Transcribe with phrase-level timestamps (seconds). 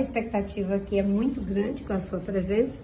[0.00, 2.74] senhor sabe a expectativa aqui é muito grande com a sua presença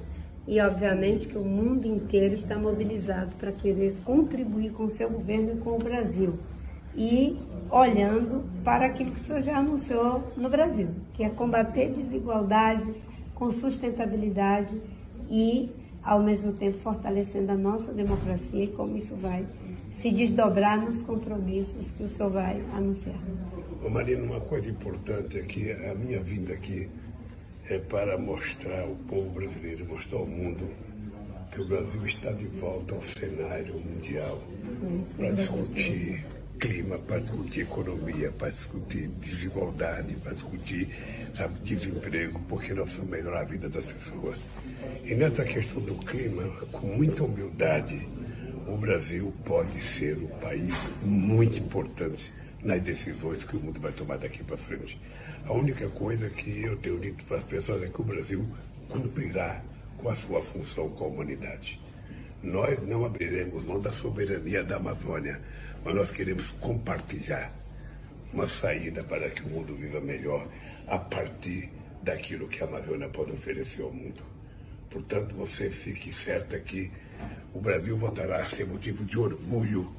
[0.46, 5.54] e, obviamente, que o mundo inteiro está mobilizado para querer contribuir com o seu governo
[5.54, 6.38] e com o Brasil.
[6.94, 7.38] E
[7.70, 12.94] olhando para aquilo que o senhor já anunciou no Brasil, que é combater desigualdade
[13.34, 14.80] com sustentabilidade
[15.28, 15.68] e,
[16.02, 19.44] ao mesmo tempo, fortalecendo a nossa democracia e como isso vai
[19.90, 23.18] se desdobrar nos compromissos que o senhor vai anunciar.
[23.90, 26.88] Marina, uma coisa importante é que a minha vinda aqui
[27.68, 30.68] é para mostrar ao povo brasileiro, mostrar ao mundo
[31.50, 34.42] que o Brasil está de volta ao cenário mundial
[35.16, 36.24] para discutir
[36.58, 40.88] clima, para discutir economia, para discutir desigualdade, para discutir
[41.34, 44.38] sabe, desemprego, porque nós vamos melhorar a vida das pessoas.
[45.04, 48.08] E nessa questão do clima, com muita humildade,
[48.66, 52.32] o Brasil pode ser um país muito importante
[52.66, 55.00] nas decisões que o mundo vai tomar daqui para frente.
[55.46, 58.44] A única coisa que eu tenho dito para as pessoas é que o Brasil
[58.88, 59.62] cumprirá
[59.98, 61.80] com a sua função com a humanidade.
[62.42, 65.40] Nós não abriremos mão da soberania da Amazônia,
[65.84, 67.52] mas nós queremos compartilhar
[68.32, 70.46] uma saída para que o mundo viva melhor
[70.88, 71.70] a partir
[72.02, 74.22] daquilo que a Amazônia pode oferecer ao mundo.
[74.90, 76.90] Portanto, você fique certa que
[77.54, 79.90] o Brasil voltará a ser motivo de orgulho,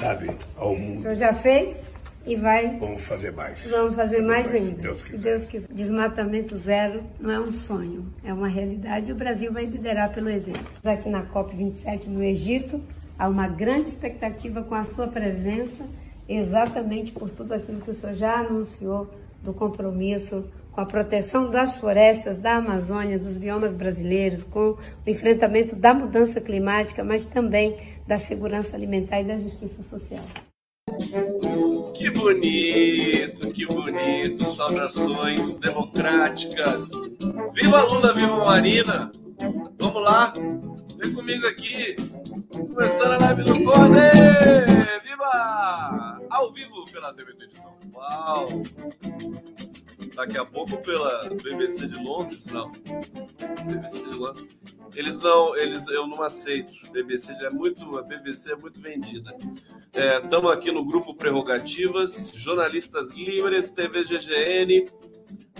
[0.00, 0.98] sabe, ao mundo.
[0.98, 1.95] O senhor já fez?
[2.26, 2.76] E vai.
[2.78, 3.66] Vamos fazer mais.
[3.68, 4.82] Vamos fazer mais ainda.
[4.82, 5.68] Deus se Deus quiser.
[5.72, 9.08] Desmatamento zero não é um sonho, é uma realidade.
[9.08, 10.66] E o Brasil vai liderar pelo exemplo.
[10.84, 12.82] Aqui na COP27 no Egito,
[13.16, 15.86] há uma grande expectativa com a sua presença,
[16.28, 19.08] exatamente por tudo aquilo que o senhor já anunciou
[19.40, 25.74] do compromisso com a proteção das florestas, da Amazônia, dos biomas brasileiros, com o enfrentamento
[25.74, 30.24] da mudança climática, mas também da segurança alimentar e da justiça social.
[31.96, 34.44] Que bonito, que bonito.
[34.54, 36.88] Saudações democráticas.
[37.54, 39.10] Viva Lula, viva Marina.
[39.78, 40.32] Vamos lá.
[40.98, 41.96] Vem comigo aqui.
[42.52, 44.10] Começando a live do Conde.
[45.04, 46.20] Viva!
[46.30, 48.62] Ao vivo pela TV de São Paulo.
[50.14, 52.70] Daqui a pouco pela BBC de Londres, não.
[52.70, 54.58] BBC de Londres.
[54.96, 56.72] Eles não, eles, eu não aceito.
[56.90, 59.36] BBC é muito, a BBC é muito vendida.
[60.22, 64.86] Estamos é, aqui no grupo Prerrogativas, jornalistas livres, TV GGN,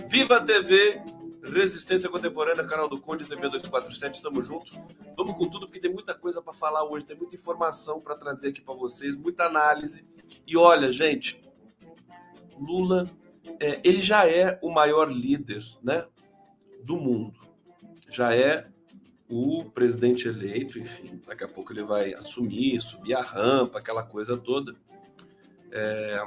[0.09, 0.99] Viva TV,
[1.43, 4.75] Resistência Contemporânea, canal do Conde, TV 247, estamos juntos.
[5.15, 8.49] Vamos com tudo, porque tem muita coisa para falar hoje, tem muita informação para trazer
[8.49, 10.03] aqui para vocês, muita análise.
[10.47, 11.39] E olha, gente,
[12.59, 13.03] Lula,
[13.59, 16.07] é, ele já é o maior líder né,
[16.83, 17.39] do mundo.
[18.09, 18.67] Já é
[19.29, 24.37] o presidente eleito, enfim, daqui a pouco ele vai assumir, subir a rampa, aquela coisa
[24.37, 24.73] toda.
[25.71, 26.21] É,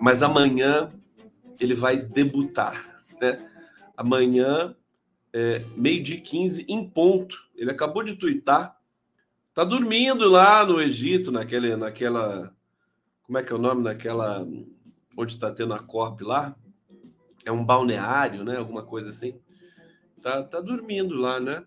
[0.00, 0.88] mas amanhã
[1.58, 3.36] ele vai debutar, né?
[3.96, 4.74] Amanhã,
[5.32, 7.36] é, meio-dia 15, em ponto.
[7.54, 8.76] Ele acabou de twittar.
[9.52, 12.54] Tá dormindo lá no Egito, naquele, naquela.
[13.22, 13.82] Como é que é o nome?
[13.82, 14.46] Naquela.
[15.16, 16.56] Onde está tendo a COP lá?
[17.44, 18.56] É um balneário, né?
[18.56, 19.38] Alguma coisa assim.
[20.20, 21.64] Tá, tá dormindo lá, né?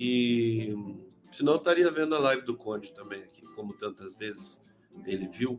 [0.00, 0.74] E
[1.30, 4.58] senão eu estaria vendo a live do Conde também aqui, como tantas vezes
[5.04, 5.58] ele viu.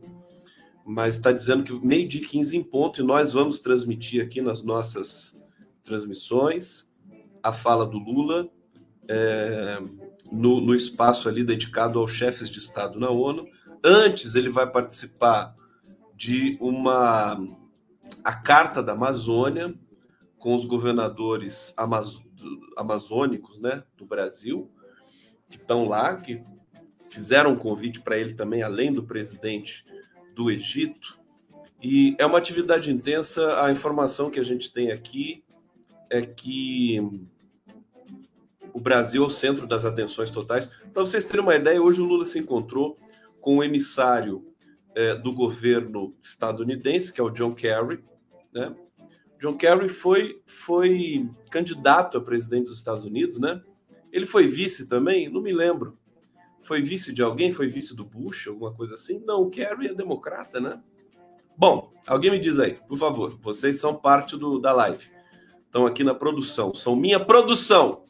[0.84, 4.60] Mas está dizendo que meio de 15 em ponto, e nós vamos transmitir aqui nas
[4.64, 5.40] nossas
[5.84, 6.90] transmissões
[7.40, 8.50] a fala do Lula
[9.06, 9.78] é,
[10.32, 13.44] no, no espaço ali dedicado aos chefes de Estado na ONU.
[13.84, 15.54] Antes, ele vai participar
[16.16, 17.38] de uma
[18.24, 19.72] a Carta da Amazônia
[20.36, 21.72] com os governadores
[22.76, 24.70] amazônicos amazônicos né, do Brasil,
[25.48, 26.42] que estão lá, que
[27.10, 29.84] fizeram um convite para ele também, além do presidente
[30.34, 31.20] do Egito.
[31.82, 33.62] E é uma atividade intensa.
[33.62, 35.44] A informação que a gente tem aqui
[36.08, 36.98] é que
[38.72, 40.68] o Brasil é o centro das atenções totais.
[40.92, 42.96] Para vocês terem uma ideia, hoje o Lula se encontrou
[43.40, 44.46] com o emissário
[44.94, 48.02] é, do governo estadunidense, que é o John Kerry,
[48.52, 48.74] né?
[49.42, 53.60] John Kerry foi, foi candidato a presidente dos Estados Unidos, né?
[54.12, 55.28] Ele foi vice também?
[55.28, 55.98] Não me lembro.
[56.62, 57.52] Foi vice de alguém?
[57.52, 59.20] Foi vice do Bush, alguma coisa assim?
[59.26, 60.80] Não, o Kerry é democrata, né?
[61.56, 63.36] Bom, alguém me diz aí, por favor.
[63.42, 65.10] Vocês são parte do, da live.
[65.66, 66.72] Estão aqui na produção.
[66.72, 68.04] São minha produção.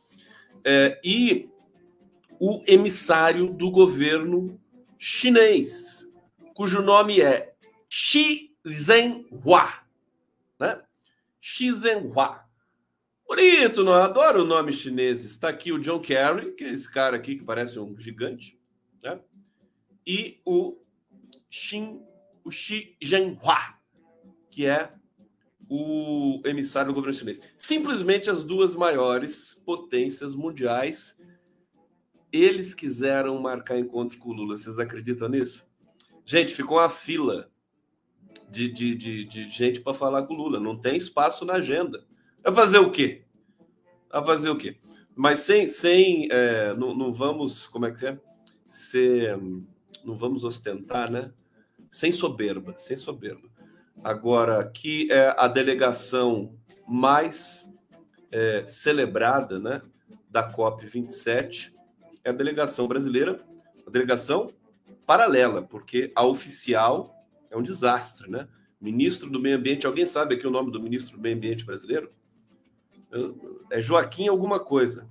[0.62, 1.48] É, e
[2.38, 4.60] o emissário do governo
[4.98, 6.06] chinês,
[6.54, 7.54] cujo nome é
[7.88, 9.72] Xi Zhenhua,
[10.60, 10.82] né?
[11.42, 12.44] Xizenhua.
[13.26, 13.94] Bonito, não?
[13.94, 15.24] Adoro o nome chinês.
[15.24, 18.56] Está aqui o John Kerry, que é esse cara aqui que parece um gigante,
[19.02, 19.20] né?
[20.06, 20.80] E o
[21.50, 22.00] Xin,
[22.44, 23.76] o Xi Zhenhua,
[24.52, 24.92] que é
[25.68, 27.40] o emissário do governo chinês.
[27.58, 31.18] simplesmente as duas maiores potências mundiais.
[32.30, 34.56] Eles quiseram marcar encontro com o Lula.
[34.56, 35.66] Vocês acreditam nisso?
[36.24, 37.51] Gente, ficou uma fila
[38.50, 40.60] de, de, de, de gente para falar com o Lula.
[40.60, 42.04] Não tem espaço na agenda.
[42.42, 43.22] Vai fazer o quê?
[44.10, 44.76] Vai fazer o quê?
[45.14, 48.18] Mas sem, sem é, não, não, vamos, como é que é?
[48.64, 49.38] Ser,
[50.04, 51.32] não vamos ostentar, né?
[51.90, 53.48] Sem soberba, sem soberba.
[54.02, 56.54] Agora, que é a delegação
[56.88, 57.70] mais
[58.30, 59.82] é, celebrada, né,
[60.28, 61.72] da COP 27
[62.24, 63.36] é a delegação brasileira,
[63.86, 64.48] a delegação
[65.06, 67.21] paralela, porque a oficial
[67.52, 68.48] é um desastre, né?
[68.80, 72.08] Ministro do Meio Ambiente, alguém sabe aqui o nome do ministro do Meio Ambiente brasileiro?
[73.70, 75.08] É Joaquim alguma coisa.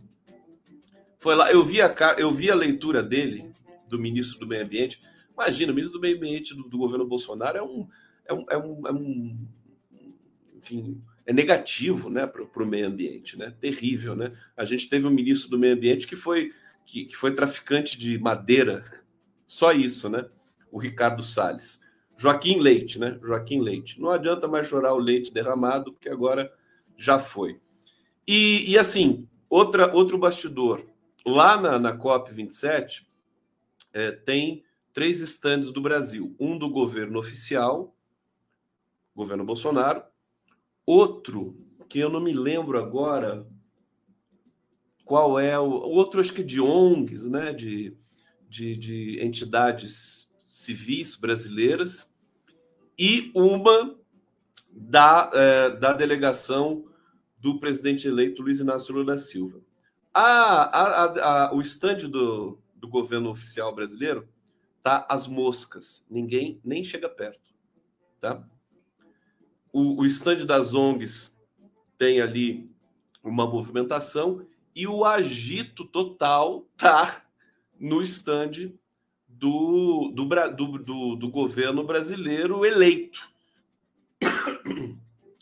[1.20, 3.52] Foi lá, eu vi a, eu vi a leitura dele,
[3.88, 5.00] do ministro do Meio Ambiente.
[5.34, 7.88] Imagina, o ministro do Meio Ambiente do, do governo Bolsonaro é um,
[8.26, 9.48] é um, é um, é um
[10.58, 13.54] enfim, é negativo né, para o meio ambiente, né?
[13.60, 14.32] Terrível, né?
[14.56, 16.54] A gente teve um ministro do meio ambiente que foi,
[16.86, 18.84] que, que foi traficante de madeira,
[19.48, 20.26] só isso, né?
[20.72, 21.82] O Ricardo Salles.
[22.22, 23.18] Joaquim Leite, né?
[23.20, 24.00] Joaquim Leite.
[24.00, 26.54] Não adianta mais chorar o leite derramado, porque agora
[26.96, 27.60] já foi.
[28.28, 30.86] E, e assim, outra, outro bastidor.
[31.26, 33.08] Lá na, na COP27,
[33.92, 34.64] é, tem
[34.94, 37.96] três estandes do Brasil: um do governo oficial,
[39.16, 40.04] governo Bolsonaro,
[40.86, 41.58] outro
[41.90, 43.48] que eu não me lembro agora
[45.04, 47.98] qual é o outro, acho que de ONGs, né, de,
[48.48, 52.11] de, de entidades civis brasileiras,
[53.02, 53.98] e uma
[54.72, 56.86] da, é, da delegação
[57.40, 59.60] do presidente eleito Luiz Inácio Lula da Silva.
[60.14, 64.30] A, a, a, o estande do, do governo oficial brasileiro
[64.84, 67.50] tá às moscas, ninguém nem chega perto,
[68.20, 68.48] tá?
[69.74, 71.36] O, o estande das ONGs
[71.98, 72.70] tem ali
[73.24, 74.46] uma movimentação
[74.76, 77.26] e o agito total tá
[77.80, 78.80] no estande
[79.42, 83.28] do, do, do, do, governo brasileiro eleito,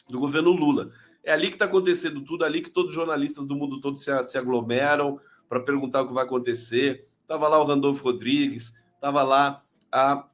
[0.10, 0.90] do governo Lula.
[1.22, 4.10] É ali que está acontecendo tudo, ali que todos os jornalistas do mundo todo se,
[4.24, 5.20] se aglomeram
[5.50, 7.10] para perguntar o que vai acontecer.
[7.24, 9.62] Estava lá o Randolfo Rodrigues, estava lá
[9.92, 10.26] a,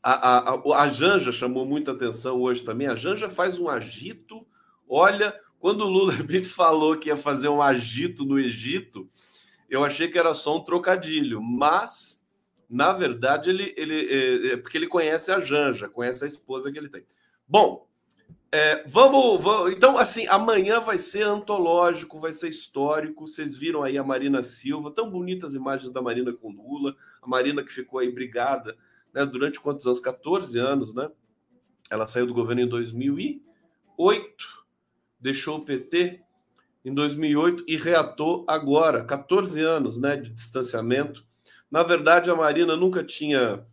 [0.00, 2.86] a, a, a Janja, chamou muita atenção hoje também.
[2.86, 4.46] A Janja faz um agito.
[4.88, 9.08] Olha, quando o Lula me falou que ia fazer um agito no Egito,
[9.68, 12.17] eu achei que era só um trocadilho, mas
[12.68, 16.78] na verdade ele, ele é, é porque ele conhece a Janja, conhece a esposa que
[16.78, 17.04] ele tem.
[17.46, 17.88] Bom,
[18.50, 23.28] é, vamos, vamos, Então, assim, amanhã vai ser antológico, vai ser histórico.
[23.28, 27.62] Vocês viram aí a Marina Silva, tão bonitas imagens da Marina com Lula, a Marina
[27.62, 28.74] que ficou aí brigada
[29.12, 30.00] né, durante quantos anos?
[30.00, 31.10] 14 anos, né?
[31.90, 33.44] Ela saiu do governo em 2008,
[35.20, 36.22] deixou o PT
[36.84, 41.27] em 2008 e reatou agora, 14 anos né, de distanciamento.
[41.70, 43.64] Na verdade, a Marina nunca tinha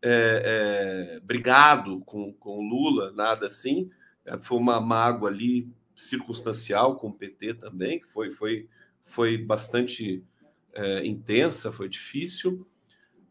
[0.00, 3.90] é, é, brigado com, com Lula, nada assim
[4.24, 8.68] é, foi uma mágoa ali circunstancial com o PT também, que foi, foi,
[9.04, 10.24] foi bastante
[10.72, 12.66] é, intensa, foi difícil,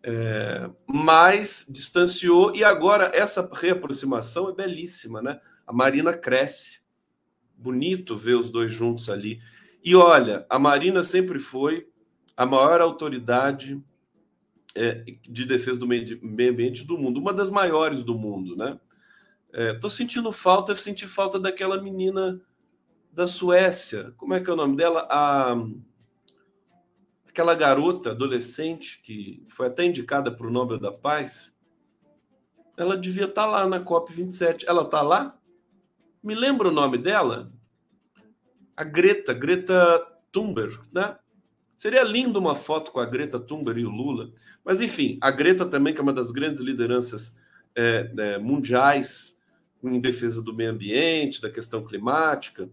[0.04, 5.40] é, mas distanciou e agora essa reaproximação é belíssima, né?
[5.66, 6.82] A Marina cresce,
[7.56, 9.42] bonito ver os dois juntos ali.
[9.84, 11.88] E olha, a Marina sempre foi
[12.36, 13.82] a maior autoridade
[14.76, 18.80] é, de defesa do meio ambiente do mundo, uma das maiores do mundo, né?
[19.54, 22.40] É, tô sentindo falta, eu senti falta daquela menina
[23.12, 24.14] da Suécia.
[24.16, 25.06] Como é que é o nome dela?
[25.10, 25.56] A
[27.32, 31.56] aquela garota adolescente que foi até indicada para o Nobel da Paz.
[32.78, 34.68] Ela devia estar tá lá na COP 27.
[34.68, 35.40] Ela está lá?
[36.22, 37.52] Me lembra o nome dela?
[38.76, 41.18] A Greta, Greta Thunberg, né?
[41.82, 44.30] Seria lindo uma foto com a Greta Thunberg e o Lula.
[44.64, 47.36] Mas enfim, a Greta também que é uma das grandes lideranças
[47.76, 49.36] é, é, mundiais
[49.84, 52.70] em defesa do meio ambiente, da questão climática.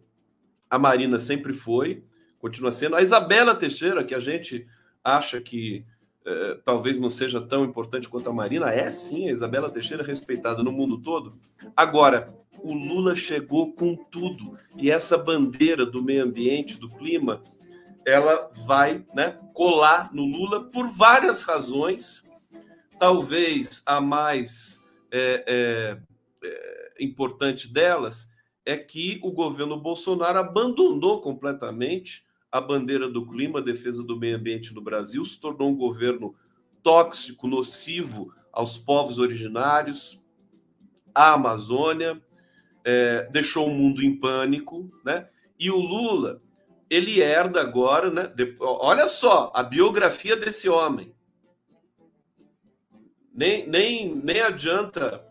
[0.69, 2.05] A Marina sempre foi,
[2.38, 2.97] continua sendo.
[2.97, 4.67] A Isabela Teixeira, que a gente
[5.03, 5.87] acha que
[6.27, 10.62] eh, talvez não seja tão importante quanto a Marina, é sim a Isabela Teixeira respeitada
[10.62, 11.35] no mundo todo.
[11.75, 17.43] Agora, o Lula chegou com tudo e essa bandeira do meio ambiente, do clima,
[18.09, 22.25] ela vai né, colar no Lula por várias razões.
[22.99, 25.99] Talvez a mais é, é,
[26.43, 28.31] é, importante delas
[28.65, 34.37] é que o governo Bolsonaro abandonou completamente a bandeira do clima, a defesa do meio
[34.37, 36.35] ambiente no Brasil, se tornou um governo
[36.83, 40.19] tóxico, nocivo aos povos originários,
[41.15, 42.23] à Amazônia,
[42.83, 45.29] é, deixou o mundo em pânico, né?
[45.61, 46.41] E o Lula,
[46.90, 48.33] ele herda agora, né?
[48.61, 51.14] Olha só a biografia desse homem.
[53.35, 55.25] Nem, nem, nem adianta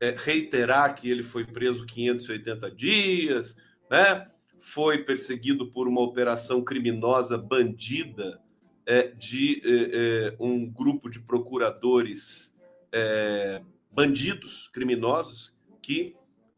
[0.00, 3.56] é, reiterar que ele foi preso 580 dias,
[3.90, 4.28] né?
[4.60, 8.40] foi perseguido por uma operação criminosa bandida
[8.84, 12.54] é, de é, é um grupo de procuradores
[12.92, 16.14] é, bandidos, criminosos, que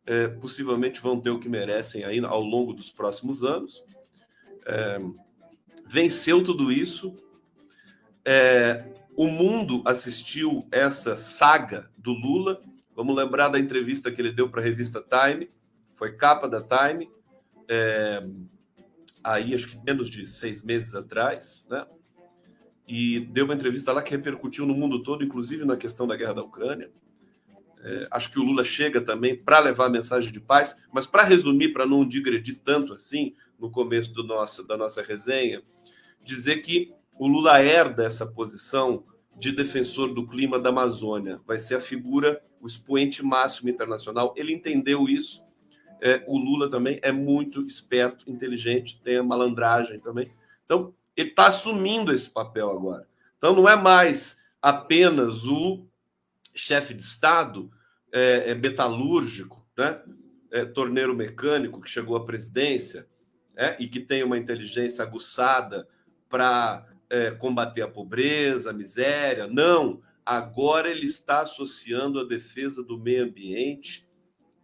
[0.06, 3.84] é, possivelmente vão ter o que merecem aí ao longo dos próximos anos.
[5.86, 7.12] Venceu tudo isso.
[9.16, 12.60] o mundo assistiu essa saga do Lula.
[12.94, 15.48] Vamos lembrar da entrevista que ele deu para a revista Time,
[15.94, 17.08] foi capa da Time
[17.72, 18.20] é,
[19.22, 21.86] aí acho que menos de seis meses atrás, né?
[22.88, 26.34] E deu uma entrevista lá que repercutiu no mundo todo, inclusive na questão da guerra
[26.34, 26.90] da Ucrânia.
[27.82, 31.22] É, acho que o Lula chega também para levar a mensagem de paz, mas para
[31.22, 35.62] resumir, para não digredir tanto assim no começo do nosso, da nossa resenha,
[36.24, 39.04] dizer que o Lula herda essa posição
[39.38, 44.34] de defensor do clima da Amazônia, vai ser a figura, o expoente máximo internacional.
[44.36, 45.42] Ele entendeu isso
[46.00, 50.26] é, o Lula também é muito esperto, inteligente, tem a malandragem também.
[50.64, 53.06] Então, ele está assumindo esse papel agora.
[53.36, 55.86] Então, não é mais apenas o
[56.54, 57.70] chefe de Estado
[58.12, 60.00] é, é metalúrgico, né?
[60.52, 63.06] É, torneiro mecânico que chegou à presidência
[63.56, 65.86] é, e que tem uma inteligência aguçada
[66.28, 69.46] para é, combater a pobreza, a miséria.
[69.46, 74.08] Não, agora ele está associando a defesa do meio ambiente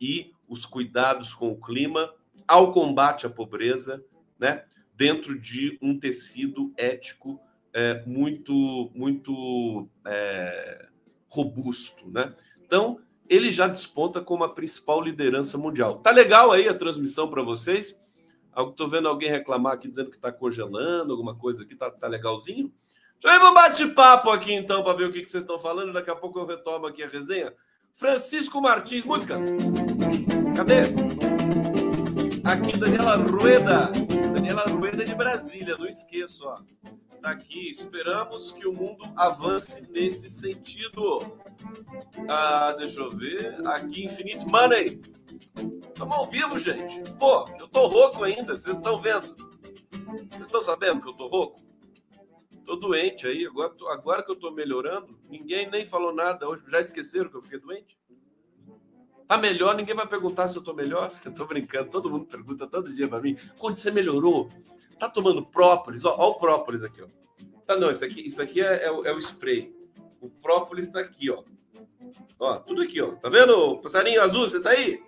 [0.00, 2.12] e os cuidados com o clima
[2.48, 4.04] ao combate à pobreza,
[4.38, 4.64] né?
[4.96, 7.40] dentro de um tecido ético
[7.72, 10.88] é, muito, muito é,
[11.36, 12.10] robusto.
[12.10, 12.34] Né?
[12.64, 15.98] Então, ele já desponta como a principal liderança mundial.
[15.98, 18.00] Tá legal aí a transmissão para vocês?
[18.56, 22.72] Estou vendo alguém reclamar aqui dizendo que está congelando, alguma coisa aqui, tá, tá legalzinho?
[23.20, 25.92] Deixa eu ir para bate-papo aqui então para ver o que, que vocês estão falando.
[25.92, 27.52] Daqui a pouco eu retomo aqui a resenha.
[27.94, 29.36] Francisco Martins, música.
[30.54, 30.80] Cadê?
[32.44, 33.90] Aqui, Daniela Rueda.
[34.34, 36.54] Daniela Rueda de Brasília, não esqueço, ó.
[37.26, 37.72] Tá aqui.
[37.72, 41.18] Esperamos que o mundo avance nesse sentido.
[42.28, 43.66] Ah, deixa eu ver.
[43.66, 45.00] Aqui, Infinite Money.
[45.88, 47.02] Estamos ao vivo, gente.
[47.18, 49.34] Pô, eu tô rouco ainda, vocês estão vendo.
[49.34, 51.60] Vocês estão sabendo que eu tô rouco?
[52.64, 56.62] Tô doente aí, agora, agora que eu tô melhorando, ninguém nem falou nada hoje.
[56.68, 57.98] Já esqueceram que eu fiquei doente?
[59.26, 61.12] Tá melhor, ninguém vai perguntar se eu tô melhor.
[61.24, 63.36] Eu tô brincando, todo mundo pergunta todo dia para mim.
[63.58, 64.48] Quando você melhorou?
[64.98, 66.04] Tá tomando própolis?
[66.04, 67.06] Ó, ó o própolis aqui, ó.
[67.66, 69.74] Tá, não, isso aqui, isso aqui é, é, é o spray.
[70.20, 71.42] O própolis tá aqui, ó.
[72.38, 73.12] Ó, tudo aqui, ó.
[73.16, 73.78] Tá vendo?
[73.78, 75.02] Passarinho azul, você tá aí?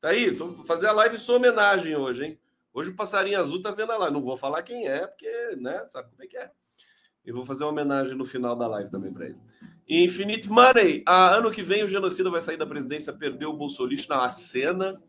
[0.00, 0.36] Tá aí?
[0.36, 2.40] Tô fazer a live sua homenagem hoje, hein?
[2.72, 4.14] Hoje o passarinho azul tá vendo a live.
[4.14, 6.50] Não vou falar quem é, porque, né, sabe como é que é.
[7.24, 9.38] E vou fazer uma homenagem no final da live também para ele.
[9.88, 11.02] Infinite Money.
[11.06, 15.02] Ah, ano que vem o genocida vai sair da presidência, perdeu o Bolsonaro na cena,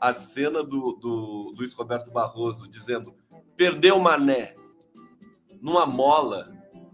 [0.00, 3.14] a cena do, do Luiz Roberto Barroso dizendo
[3.60, 4.54] perdeu o mané
[5.60, 6.50] numa mola.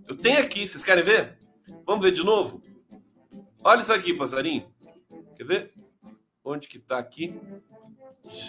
[0.08, 1.38] Eu tenho aqui, vocês querem ver?
[1.87, 2.61] Vamos ver de novo?
[3.62, 4.66] Olha isso aqui, passarinho.
[5.37, 5.73] Quer ver?
[6.44, 7.40] Onde que tá aqui?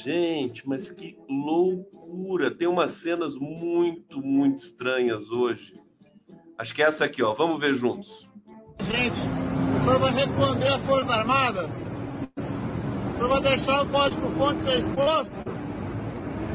[0.03, 2.49] Gente, mas que loucura!
[2.49, 5.75] Tem umas cenas muito, muito estranhas hoje.
[6.57, 7.35] Acho que é essa aqui, ó.
[7.35, 8.27] Vamos ver juntos.
[8.79, 9.13] Gente,
[9.75, 11.71] o senhor vai responder às Forças Armadas?
[13.13, 15.33] O senhor vai deixar o código fonte ser exposto?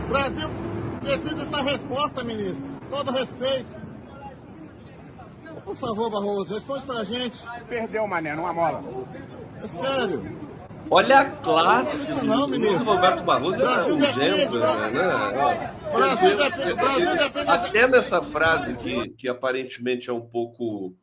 [0.04, 0.61] O Brasil
[1.02, 2.66] precisa dessa resposta, ministro.
[2.90, 3.92] Todo respeito.
[5.64, 7.44] Por favor, Barroso, responde pra gente.
[7.68, 8.82] Perdeu, mané, numa mola.
[9.62, 10.52] É sério.
[10.90, 15.72] Olha a classe não, do Roberto Barroso, é um gênero, né?
[17.46, 20.94] Até nessa frase que, que aparentemente é um pouco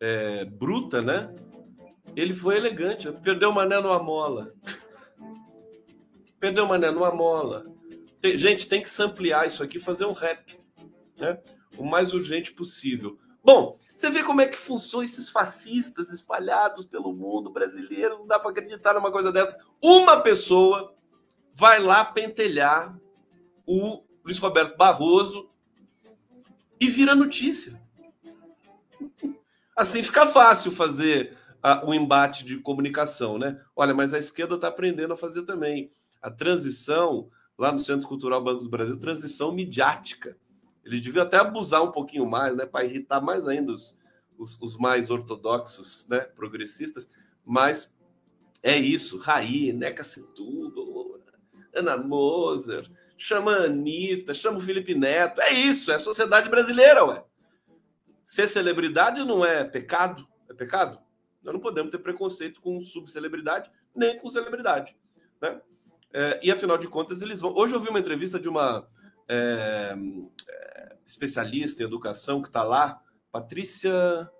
[0.00, 1.32] é, bruta, né?
[2.14, 3.10] Ele foi elegante.
[3.22, 4.52] Perdeu o mané numa mola.
[6.38, 7.62] Perdeu o mané numa mola.
[8.22, 10.56] Tem, gente, tem que samplear isso aqui fazer um rap.
[11.18, 11.42] Né?
[11.76, 13.18] O mais urgente possível.
[13.44, 18.18] Bom, você vê como é que funcionam esses fascistas espalhados pelo mundo brasileiro.
[18.18, 19.60] Não dá para acreditar numa coisa dessa.
[19.82, 20.94] Uma pessoa
[21.54, 22.96] vai lá pentelhar
[23.66, 25.48] o Luiz Roberto Barroso
[26.80, 27.82] e vira notícia.
[29.76, 31.36] Assim fica fácil fazer
[31.84, 33.60] o embate de comunicação, né?
[33.74, 35.90] Olha, mas a esquerda está aprendendo a fazer também.
[36.20, 37.28] A transição,
[37.58, 40.36] lá no Centro Cultural Banco do Brasil, transição midiática.
[40.84, 43.96] Eles deviam até abusar um pouquinho mais, né, para irritar mais ainda os,
[44.36, 47.08] os, os, mais ortodoxos, né, progressistas.
[47.44, 47.94] Mas
[48.62, 51.20] é isso, Raí, Neca Setúbal,
[51.74, 52.90] Ana Moser.
[53.16, 55.40] Chama a Anitta, chama o Felipe Neto.
[55.40, 57.24] É isso, é a sociedade brasileira, ué.
[58.24, 60.26] Ser celebridade não é pecado?
[60.48, 60.98] É pecado?
[61.42, 64.96] Nós não podemos ter preconceito com subcelebridade, nem com celebridade.
[65.40, 65.60] Né?
[66.12, 67.54] É, e afinal de contas, eles vão.
[67.54, 68.86] Hoje eu vi uma entrevista de uma
[69.28, 69.94] é,
[70.48, 73.00] é, especialista em educação que está lá,
[73.30, 74.30] Patrícia.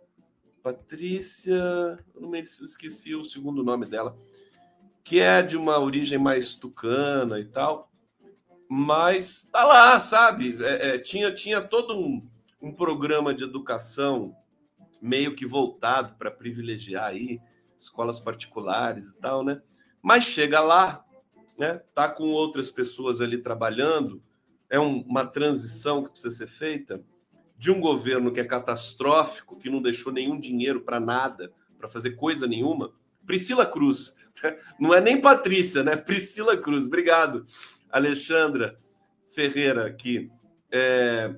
[0.63, 1.97] Patrícia.
[2.15, 4.17] Não me esqueci o segundo nome dela,
[5.03, 7.91] que é de uma origem mais tucana e tal.
[8.69, 10.57] Mas tá lá, sabe?
[10.63, 12.25] É, é, tinha, tinha todo um,
[12.61, 14.37] um programa de educação
[15.01, 17.41] meio que voltado para privilegiar aí
[17.77, 19.61] escolas particulares e tal, né?
[20.01, 21.05] Mas chega lá,
[21.59, 21.81] né?
[21.95, 24.23] Tá com outras pessoas ali trabalhando,
[24.69, 27.03] é um, uma transição que precisa ser feita
[27.57, 32.13] de um governo que é catastrófico, que não deixou nenhum dinheiro para nada, para fazer
[32.13, 32.93] coisa nenhuma.
[33.25, 34.17] Priscila Cruz,
[34.81, 35.95] não é nem Patrícia, né?
[35.95, 37.47] Priscila Cruz, obrigado.
[37.91, 38.79] Alexandra
[39.35, 40.31] Ferreira aqui.
[40.71, 41.35] É,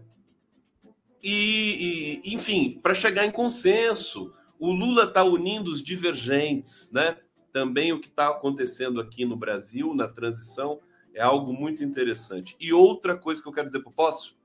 [1.23, 7.17] e, e enfim, para chegar em consenso, o Lula está unindo os divergentes, né?
[7.55, 10.81] Também o que está acontecendo aqui no Brasil, na transição,
[11.15, 12.57] é algo muito interessante.
[12.59, 14.37] E outra coisa que eu quero dizer, posso?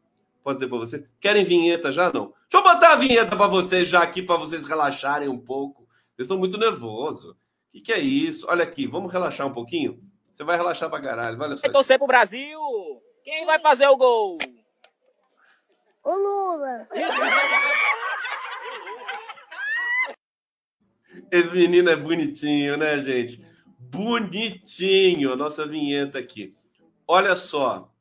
[0.43, 1.09] Pode dizer para vocês?
[1.19, 2.13] Querem vinheta já?
[2.13, 2.35] Não.
[2.47, 5.87] Deixa eu botar a vinheta para vocês já aqui, para vocês relaxarem um pouco.
[6.15, 7.31] Vocês estão muito nervosos.
[7.31, 7.35] O
[7.71, 8.45] que, que, é isso?
[8.47, 9.99] Olha aqui, vamos relaxar um pouquinho?
[10.31, 11.41] Você vai relaxar para caralho.
[11.41, 11.63] Olha só.
[11.63, 12.59] Vai torcer pro Brasil.
[13.23, 14.37] Quem vai fazer o gol?
[16.03, 16.87] O Lula.
[21.31, 23.45] Esse menino é bonitinho, né, gente?
[23.79, 26.55] Bonitinho, nossa vinheta aqui.
[27.07, 27.91] Olha só,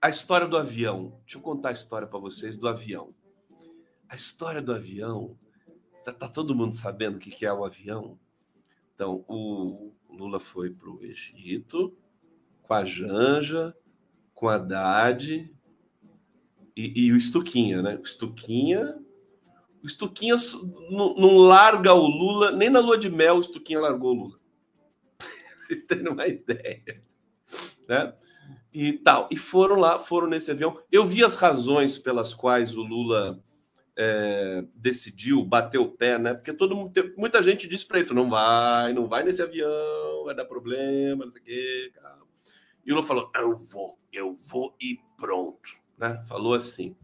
[0.00, 1.20] a história do avião.
[1.24, 3.14] Deixa eu contar a história para vocês do avião.
[4.08, 5.36] A história do avião.
[6.04, 8.18] Tá, tá todo mundo sabendo o que, que é o avião?
[8.94, 11.96] Então, o Lula foi para o Egito
[12.62, 13.74] com a Janja,
[14.34, 15.52] com a Haddad
[16.76, 17.96] e, e o Estuquinha, né?
[17.96, 18.98] O Estuquinha.
[19.82, 20.36] O Estuquinha
[20.90, 24.38] não, larga o Lula, nem na lua de mel o Estuquinha largou o Lula.
[25.60, 27.02] Vocês terem uma ideia.
[27.88, 28.14] Né?
[28.72, 29.28] E tal.
[29.30, 30.80] E foram lá, foram nesse avião.
[30.92, 33.42] Eu vi as razões pelas quais o Lula
[33.96, 36.34] é, decidiu bater o pé, né?
[36.34, 40.34] Porque todo mundo, muita gente disse para ele: não vai, não vai nesse avião, vai
[40.34, 41.92] dar problema, não sei o quê.
[42.84, 46.24] E o Lula falou: eu vou, eu vou e pronto né?
[46.26, 46.96] Falou assim.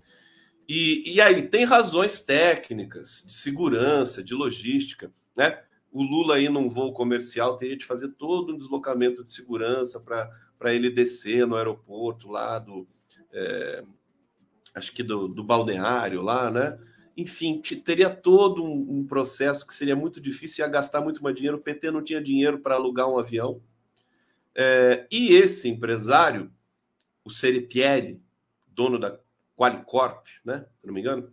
[0.68, 5.62] E, e aí tem razões técnicas, de segurança, de logística, né?
[5.92, 10.74] O Lula aí num voo comercial teria de fazer todo um deslocamento de segurança para
[10.74, 12.86] ele descer no aeroporto lá do
[13.32, 13.82] é,
[14.74, 16.78] acho que do, do balneário lá, né?
[17.16, 21.56] Enfim, teria todo um, um, processo que seria muito difícil, ia gastar muito mais dinheiro.
[21.56, 23.62] O PT não tinha dinheiro para alugar um avião.
[24.54, 26.52] É, e esse empresário,
[27.24, 28.20] o Seripieri,
[28.66, 29.18] dono da
[29.56, 30.66] Qualicorp, né?
[30.80, 31.32] Se não me engano,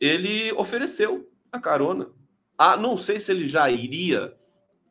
[0.00, 2.10] ele ofereceu a carona.
[2.56, 4.36] Ah, não sei se ele já iria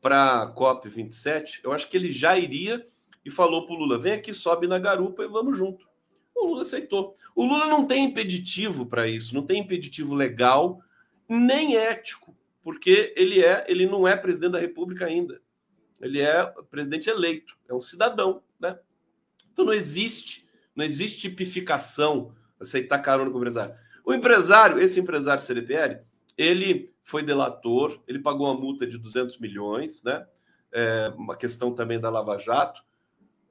[0.02, 1.62] para a COP 27.
[1.64, 2.88] Eu acho que ele já iria
[3.26, 5.88] e falou para o Lula: vem aqui, sobe na garupa e vamos junto.
[6.36, 7.18] O Lula aceitou.
[7.36, 10.80] O Lula não tem impeditivo para isso, não tem impeditivo legal
[11.28, 15.42] nem ético, porque ele é, ele não é presidente da República ainda.
[16.00, 18.80] Ele é presidente eleito, é um cidadão, né?
[19.52, 23.76] Então não existe não existe tipificação aceitar carona com o empresário.
[24.06, 26.02] O empresário, esse empresário CDPR,
[26.38, 30.26] ele foi delator, ele pagou uma multa de 200 milhões, né?
[30.72, 32.84] É uma questão também da Lava Jato,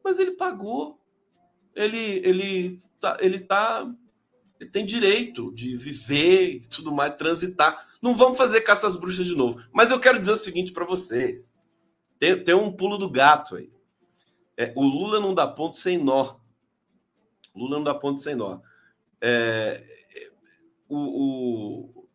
[0.04, 1.00] mas ele pagou.
[1.74, 3.90] Ele ele tá, ele tá
[4.60, 7.86] ele tem direito de viver e tudo mais, transitar.
[8.00, 9.62] Não vamos fazer caça às bruxas de novo.
[9.72, 11.52] Mas eu quero dizer o seguinte para vocês:
[12.18, 13.70] tem, tem um pulo do gato aí.
[14.56, 16.36] É, o Lula não dá ponto sem nó.
[17.54, 18.60] Lula não dá ponto sem nó.
[19.20, 19.82] É,
[20.88, 22.06] o,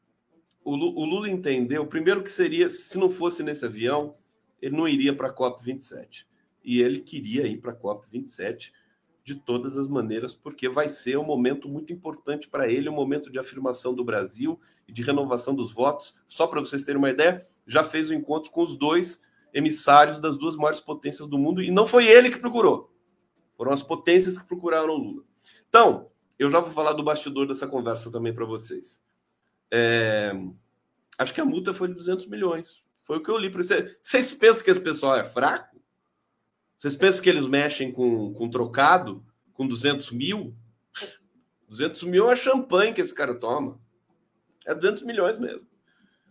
[0.64, 4.16] o, o, Lula entendeu, primeiro que seria, se não fosse nesse avião,
[4.62, 6.26] ele não iria para a COP27.
[6.64, 8.72] E ele queria ir para a COP27
[9.24, 13.32] de todas as maneiras, porque vai ser um momento muito importante para ele, um momento
[13.32, 16.16] de afirmação do Brasil e de renovação dos votos.
[16.28, 19.22] Só para vocês terem uma ideia, já fez o um encontro com os dois
[19.54, 22.92] emissários das duas maiores potências do mundo e não foi ele que procurou.
[23.58, 25.24] Foram as potências que procuraram o Lula.
[25.68, 26.10] Então,
[26.42, 29.00] eu já vou falar do bastidor dessa conversa também para vocês.
[29.70, 30.32] É...
[31.16, 32.82] Acho que a multa foi de 200 milhões.
[33.04, 33.96] Foi o que eu li para vocês.
[34.02, 35.80] Vocês pensam que esse pessoal é fraco?
[36.80, 39.24] Vocês pensam que eles mexem com, com trocado,
[39.54, 40.56] com 200 mil?
[41.70, 43.80] 200 mil é champanhe que esse cara toma.
[44.66, 45.68] É 200 milhões mesmo.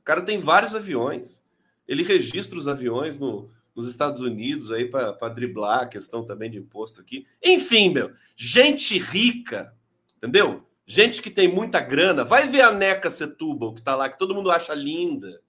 [0.00, 1.44] O cara tem vários aviões.
[1.86, 6.58] Ele registra os aviões no, nos Estados Unidos aí para driblar a questão também de
[6.58, 7.28] imposto aqui.
[7.40, 9.72] Enfim, meu, gente rica,
[10.22, 10.66] entendeu?
[10.86, 14.34] Gente que tem muita grana, vai ver a Neca Setúbal, que está lá, que todo
[14.34, 15.40] mundo acha linda,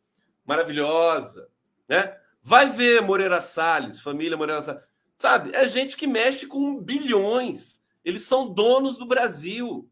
[0.45, 1.49] maravilhosa,
[1.87, 2.17] né?
[2.43, 4.83] Vai ver Moreira Salles, família Moreira Salles.
[5.15, 5.51] Sabe?
[5.53, 7.83] É gente que mexe com bilhões.
[8.03, 9.87] Eles são donos do Brasil.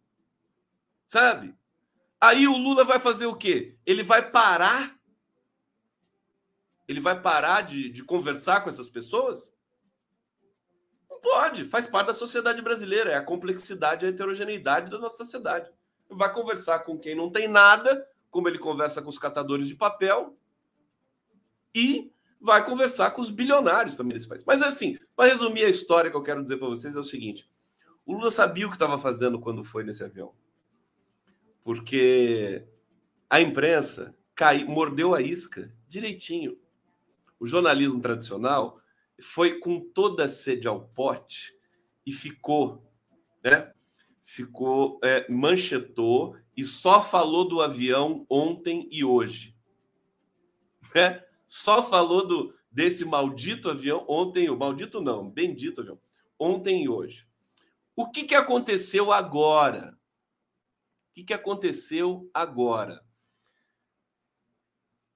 [1.07, 1.53] Sabe?
[2.19, 3.77] Aí o Lula vai fazer o quê?
[3.85, 4.99] Ele vai parar
[6.89, 9.53] ele vai parar de, de conversar com essas pessoas?
[11.21, 15.69] Pode, faz parte da sociedade brasileira, é a complexidade, a heterogeneidade da nossa sociedade.
[16.09, 20.37] Vai conversar com quem não tem nada, como ele conversa com os catadores de papel,
[21.73, 24.43] e vai conversar com os bilionários também desse país.
[24.45, 27.49] Mas assim, para resumir a história que eu quero dizer para vocês é o seguinte:
[28.05, 30.33] o Lula sabia o que estava fazendo quando foi nesse avião,
[31.63, 32.65] porque
[33.29, 36.57] a imprensa caiu, mordeu a isca direitinho
[37.39, 38.79] o jornalismo tradicional
[39.21, 41.53] foi com toda a sede ao pote
[42.05, 42.83] e ficou,
[43.43, 43.73] né?
[44.23, 49.55] Ficou, é, manchetou e só falou do avião ontem e hoje.
[50.93, 51.23] Né?
[51.47, 55.99] Só falou do, desse maldito avião ontem, o maldito não, bendito avião,
[56.37, 57.27] ontem e hoje.
[57.95, 59.97] O que, que aconteceu agora?
[61.09, 63.03] O que, que aconteceu agora?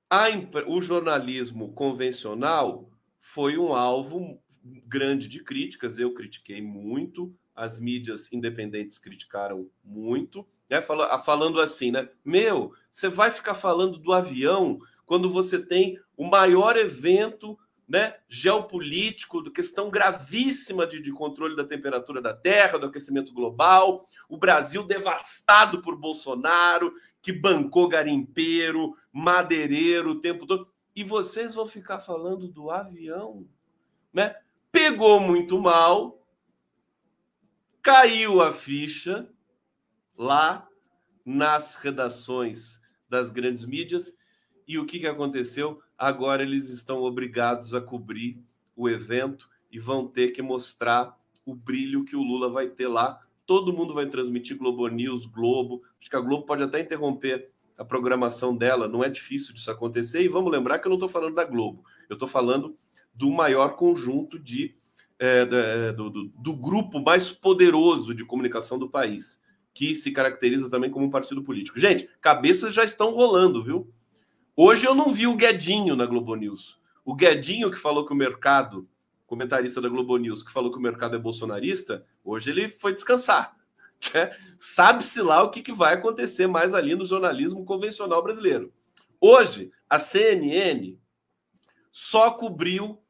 [0.10, 0.26] A,
[0.68, 2.93] o jornalismo convencional
[3.24, 4.38] foi um alvo
[4.86, 5.98] grande de críticas.
[5.98, 10.82] Eu critiquei muito, as mídias independentes criticaram muito, né?
[10.82, 12.10] falando assim, né?
[12.24, 17.58] Meu, você vai ficar falando do avião quando você tem o maior evento
[17.88, 24.08] né, geopolítico, de questão gravíssima de, de controle da temperatura da Terra, do aquecimento global,
[24.28, 30.73] o Brasil devastado por Bolsonaro, que bancou garimpeiro, madeireiro o tempo todo.
[30.96, 33.48] E vocês vão ficar falando do avião,
[34.14, 34.36] né?
[34.72, 36.26] Pegou muito mal,
[37.82, 39.30] caiu a ficha
[40.18, 40.68] lá
[41.26, 44.18] nas redações das grandes mídias.
[44.68, 45.82] E o que, que aconteceu?
[45.98, 48.44] Agora eles estão obrigados a cobrir
[48.76, 53.24] o evento e vão ter que mostrar o brilho que o Lula vai ter lá
[53.46, 55.84] todo mundo vai transmitir Globo News, Globo.
[56.00, 60.22] Acho que a Globo pode até interromper a programação dela, não é difícil disso acontecer.
[60.24, 62.78] E vamos lembrar que eu não estou falando da Globo, eu estou falando
[63.14, 64.76] do maior conjunto de
[65.20, 65.46] é,
[65.94, 69.40] do, do, do, grupo mais poderoso de comunicação do país,
[69.74, 71.80] que se caracteriza também como um partido político.
[71.80, 73.90] Gente, cabeças já estão rolando, viu?
[74.56, 76.80] Hoje eu não vi o Guedinho na Globo News.
[77.06, 78.88] O Guedinho que falou que o mercado
[79.26, 83.56] comentarista da Globo News, que falou que o mercado é bolsonarista, hoje ele foi descansar.
[84.14, 84.36] Né?
[84.58, 88.74] Sabe-se lá o que, que vai acontecer mais ali no jornalismo convencional brasileiro.
[89.20, 90.98] Hoje, a CNN
[91.92, 93.02] só cobriu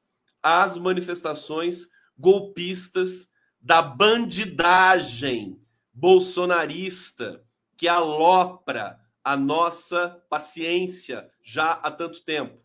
[0.42, 5.60] as manifestações golpistas da bandidagem
[5.94, 7.44] bolsonarista
[7.78, 12.62] que alopra a nossa paciência já há tanto tempo.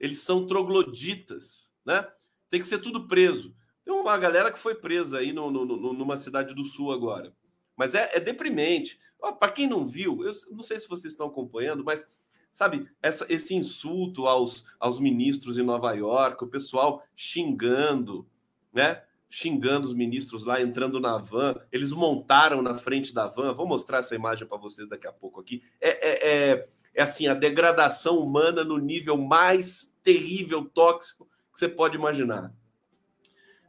[0.00, 2.08] Eles são trogloditas, né?
[2.50, 3.54] Tem que ser tudo preso.
[3.84, 7.34] Tem uma galera que foi presa aí no, no, no, numa cidade do sul agora.
[7.76, 9.00] Mas é, é deprimente.
[9.38, 12.06] Para quem não viu, eu não sei se vocês estão acompanhando, mas
[12.54, 18.26] sabe, essa, esse insulto aos, aos ministros em Nova York, o pessoal xingando,
[18.72, 19.02] né?
[19.28, 21.56] Xingando os ministros lá, entrando na van.
[21.72, 23.52] Eles montaram na frente da van.
[23.52, 25.64] Vou mostrar essa imagem para vocês daqui a pouco aqui.
[25.80, 31.68] É, é, é, é assim, a degradação humana no nível mais terrível, tóxico que você
[31.68, 32.54] pode imaginar.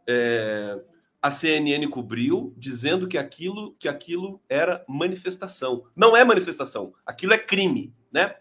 [0.08, 0.80] É,
[1.26, 5.88] a CNN cobriu dizendo que aquilo, que aquilo era manifestação.
[5.96, 8.36] Não é manifestação, aquilo é crime, né?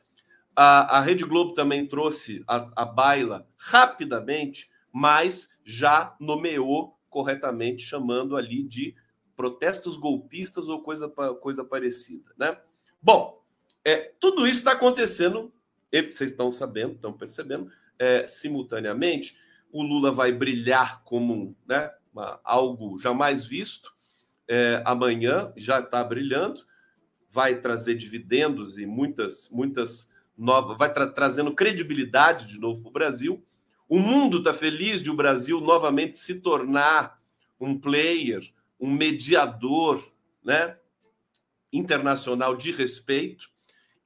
[0.54, 8.36] A, a Rede Globo também trouxe a, a baila rapidamente, mas já nomeou corretamente, chamando
[8.36, 8.94] ali de
[9.34, 11.08] protestos golpistas ou coisa,
[11.40, 12.54] coisa parecida, né?
[13.00, 13.42] Bom,
[13.82, 15.50] é, tudo isso está acontecendo,
[15.90, 19.38] vocês estão sabendo, estão percebendo, é, simultaneamente,
[19.72, 23.92] o Lula vai brilhar como né, uma, algo jamais visto.
[24.46, 26.60] É, amanhã já está brilhando,
[27.28, 32.92] vai trazer dividendos e muitas, muitas novas, vai tra trazendo credibilidade de novo para o
[32.92, 33.44] Brasil.
[33.88, 37.20] O mundo está feliz de o Brasil novamente se tornar
[37.58, 38.42] um player,
[38.78, 40.06] um mediador,
[40.42, 40.76] né,
[41.72, 43.48] internacional de respeito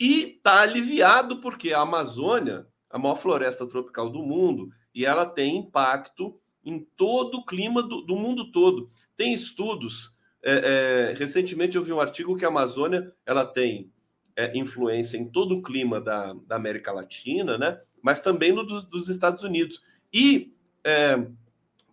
[0.01, 5.59] e está aliviado porque a Amazônia a maior floresta tropical do mundo e ela tem
[5.59, 8.91] impacto em todo o clima do, do mundo todo.
[9.17, 10.13] Tem estudos.
[10.43, 13.91] É, é, recentemente eu vi um artigo que a Amazônia ela tem
[14.37, 17.81] é, influência em todo o clima da, da América Latina, né?
[18.03, 19.83] mas também no dos, dos Estados Unidos.
[20.13, 21.27] E é,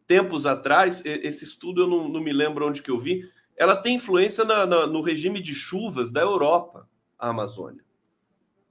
[0.06, 3.95] tempos atrás, esse estudo eu não, não, me lembro onde que eu vi, ela tem
[3.95, 7.84] influência na, na, no regime de chuvas da Europa, a Amazônia.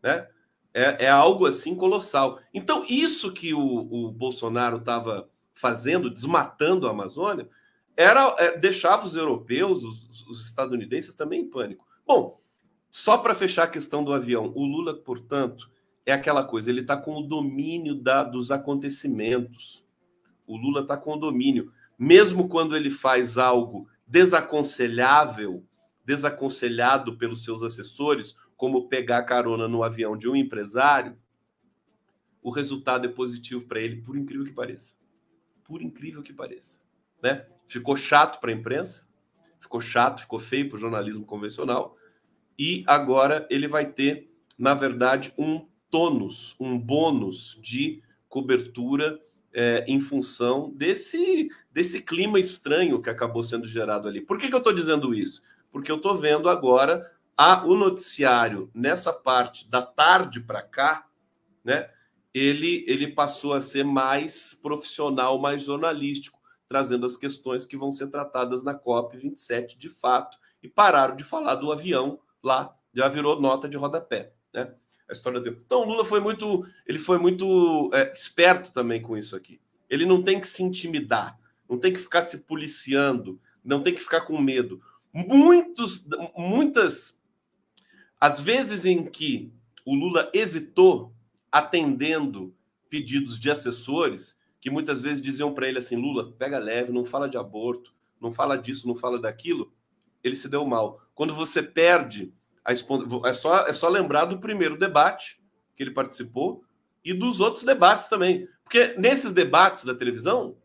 [0.03, 0.29] Né?
[0.73, 2.39] É, é algo assim colossal.
[2.53, 7.49] Então, isso que o, o Bolsonaro estava fazendo, desmatando a Amazônia,
[7.97, 11.87] era é, deixava os europeus, os, os estadunidenses também em pânico.
[12.07, 12.41] Bom,
[12.91, 15.71] só para fechar a questão do avião, o Lula, portanto,
[16.05, 19.85] é aquela coisa, ele está com o domínio da, dos acontecimentos.
[20.47, 21.73] O Lula está com o domínio.
[21.99, 25.65] Mesmo quando ele faz algo desaconselhável,
[26.05, 31.17] desaconselhado pelos seus assessores, como pegar carona no avião de um empresário,
[32.43, 34.95] o resultado é positivo para ele, por incrível que pareça.
[35.65, 36.81] Por incrível que pareça.
[37.23, 37.47] Né?
[37.67, 39.09] Ficou chato para a imprensa,
[39.61, 41.97] ficou chato, ficou feio para o jornalismo convencional,
[42.59, 49.21] e agora ele vai ter, na verdade, um tônus, um bônus de cobertura
[49.53, 54.21] é, em função desse, desse clima estranho que acabou sendo gerado ali.
[54.21, 55.43] Por que, que eu estou dizendo isso?
[55.71, 61.07] Porque eu estou vendo agora a, o noticiário nessa parte da tarde para cá,
[61.65, 61.89] né?
[62.35, 68.09] Ele, ele passou a ser mais profissional, mais jornalístico, trazendo as questões que vão ser
[68.09, 73.41] tratadas na COP 27 de fato, e pararam de falar do avião lá, já virou
[73.41, 74.75] nota de rodapé, né?
[75.09, 75.61] A história dele.
[75.65, 79.61] Então, o Lula foi muito, ele foi muito é, esperto também com isso aqui.
[79.89, 84.01] Ele não tem que se intimidar, não tem que ficar se policiando, não tem que
[84.01, 84.81] ficar com medo.
[85.13, 86.05] Muitos,
[86.37, 87.21] muitas
[88.19, 89.53] as vezes em que
[89.85, 91.14] o Lula hesitou
[91.55, 92.53] atendendo
[92.91, 97.29] pedidos de assessores, que muitas vezes diziam para ele assim: Lula, pega leve, não fala
[97.29, 99.73] de aborto, não fala disso, não fala daquilo,
[100.25, 101.01] ele se deu mal.
[101.15, 105.41] Quando você perde, a é, só, é só lembrar do primeiro debate
[105.77, 106.65] que ele participou
[107.05, 108.49] e dos outros debates também.
[108.65, 110.57] Porque nesses debates da televisão,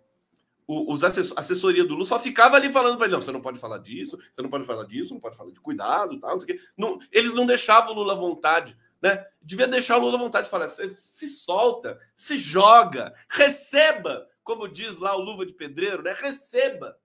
[0.68, 3.78] os assessoria do Lula só ficava ali falando para ele: não, você não pode falar
[3.78, 6.58] disso, você não pode falar disso, não pode falar de cuidado, tal, não sei o
[6.58, 6.66] quê.
[6.76, 8.76] Não, eles não deixavam o Lula à vontade.
[9.02, 9.26] Né?
[9.42, 14.98] Devia deixar o Lula à vontade de falar: se solta, se joga, receba, como diz
[14.98, 16.14] lá o Luva de Pedreiro, né?
[16.16, 16.98] Receba.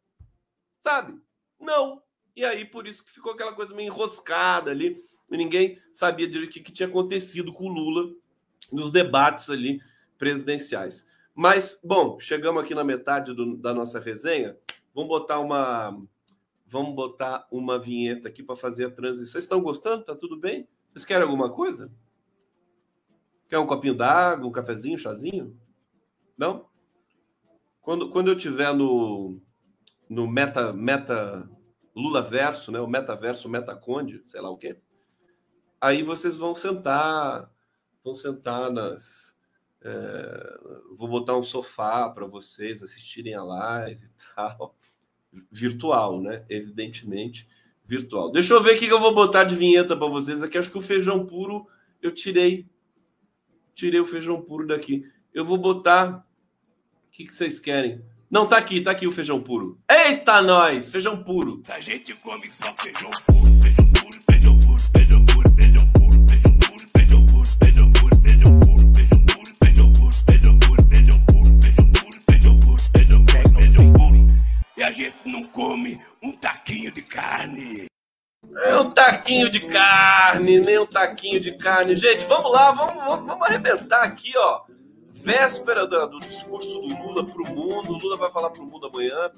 [0.81, 1.21] Sabe?
[1.61, 2.03] Não.
[2.37, 4.99] E aí, por isso que ficou aquela coisa meio enroscada ali,
[5.31, 8.13] e ninguém sabia direito o que, que tinha acontecido com o Lula
[8.73, 9.81] nos debates ali
[10.19, 11.07] presidenciais.
[11.35, 14.57] Mas, bom, chegamos aqui na metade do, da nossa resenha.
[14.95, 16.01] Vamos botar uma.
[16.67, 19.33] Vamos botar uma vinheta aqui para fazer a transição.
[19.33, 20.05] Vocês estão gostando?
[20.05, 20.67] Tá tudo bem?
[20.95, 21.91] Vocês querem alguma coisa?
[23.49, 25.59] Quer um copinho d'água, um cafezinho, um chazinho?
[26.39, 26.69] Não?
[27.81, 29.43] Quando, quando eu tiver no,
[30.09, 31.51] no meta, meta
[31.97, 32.79] Lula verso, né?
[32.79, 34.81] O metaverso, o metaconde, sei lá o quê.
[35.81, 37.53] Aí vocês vão sentar,
[38.05, 39.37] vão sentar nas,
[39.83, 40.59] é,
[40.97, 44.77] vou botar um sofá para vocês assistirem a live e tal.
[45.51, 46.47] Virtual, né?
[46.49, 47.49] Evidentemente,
[47.87, 48.31] virtual.
[48.31, 50.59] Deixa eu ver o que eu vou botar de vinheta para vocês aqui.
[50.59, 51.67] Acho que o feijão puro
[52.01, 52.67] eu tirei.
[53.75, 55.05] Tirei o feijão puro daqui.
[55.33, 56.27] Eu vou botar.
[57.09, 58.03] O que, que vocês querem?
[58.31, 59.79] Não, tá aqui, tá aqui o feijão puro.
[59.89, 60.89] Eita, nós!
[60.89, 61.63] Feijão puro.
[61.69, 63.44] A gente come só feijão puro, feijão puro,
[74.85, 77.87] a gente não come um taquinho de carne.
[78.65, 81.97] É um taquinho de carne, nem um taquinho de carne.
[81.97, 84.63] Gente, vamos lá, vamos, vamos, vamos arrebentar aqui, ó.
[85.15, 87.93] Véspera do, do discurso do Lula pro mundo.
[87.93, 89.31] O Lula vai falar pro mundo amanhã.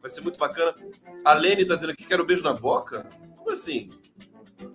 [0.00, 0.74] Vai ser muito bacana.
[1.22, 3.06] A Lene tá dizendo aqui: quero um beijo na boca.
[3.36, 3.88] Como assim?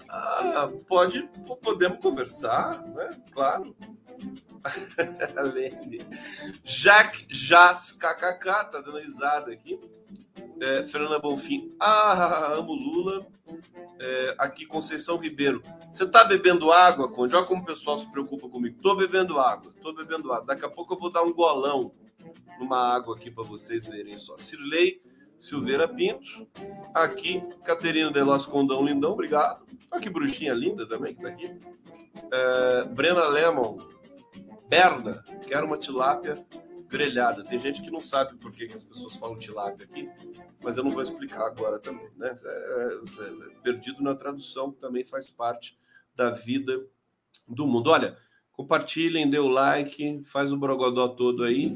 [0.10, 1.30] Ah, pode,
[1.62, 3.10] podemos conversar, né?
[3.32, 3.76] Claro.
[5.54, 6.00] Lene.
[6.64, 9.80] Jack Jas KKK tá dando risada aqui.
[10.62, 13.26] É, Fernanda Bonfim, ah, amo Lula.
[14.00, 17.36] É, aqui, Conceição Ribeiro, você tá bebendo água, Conde?
[17.36, 18.78] Olha como o pessoal se preocupa comigo.
[18.82, 20.46] Tô bebendo água, tô bebendo água.
[20.46, 21.94] Daqui a pouco eu vou dar um golão
[22.60, 24.36] numa água aqui para vocês verem só.
[24.38, 25.02] Cirlei
[25.40, 26.48] Silveira Pinto.
[26.94, 29.66] Aqui, Caterina Delos Condão Lindão, obrigado.
[29.92, 31.46] Olha que bruxinha linda também que tá aqui.
[32.32, 33.78] É, Brena Lemon,
[34.68, 36.36] Berna, quero uma tilápia
[36.90, 37.44] grelhada.
[37.44, 40.10] Tem gente que não sabe por que, que as pessoas falam tilápia aqui,
[40.64, 42.10] mas eu não vou explicar agora também.
[42.18, 42.36] Né?
[42.44, 45.78] É, é, é, perdido na tradução também faz parte
[46.16, 46.86] da vida
[47.48, 47.90] do mundo.
[47.92, 48.18] Olha,
[48.52, 51.72] compartilhem, dê o like, faz o brogodó todo aí,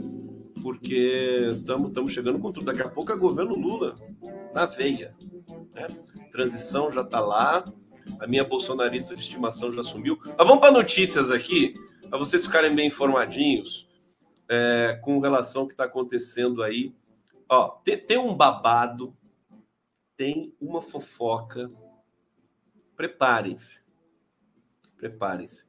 [0.64, 2.66] porque estamos chegando com tudo.
[2.66, 3.94] Daqui a pouco é governo Lula
[4.54, 5.14] na veia.
[5.74, 5.86] Né?
[6.32, 7.64] Transição já está lá.
[8.20, 10.18] A minha bolsonarista de estimação já sumiu.
[10.26, 11.74] Mas vamos para notícias aqui,
[12.10, 13.88] para vocês ficarem bem informadinhos.
[14.50, 16.94] é, com relação ao que está acontecendo aí.
[17.50, 19.16] Ó, tem, tem um babado,
[20.18, 21.70] tem uma fofoca.
[22.96, 23.82] Preparem-se.
[24.98, 25.66] Preparem-se.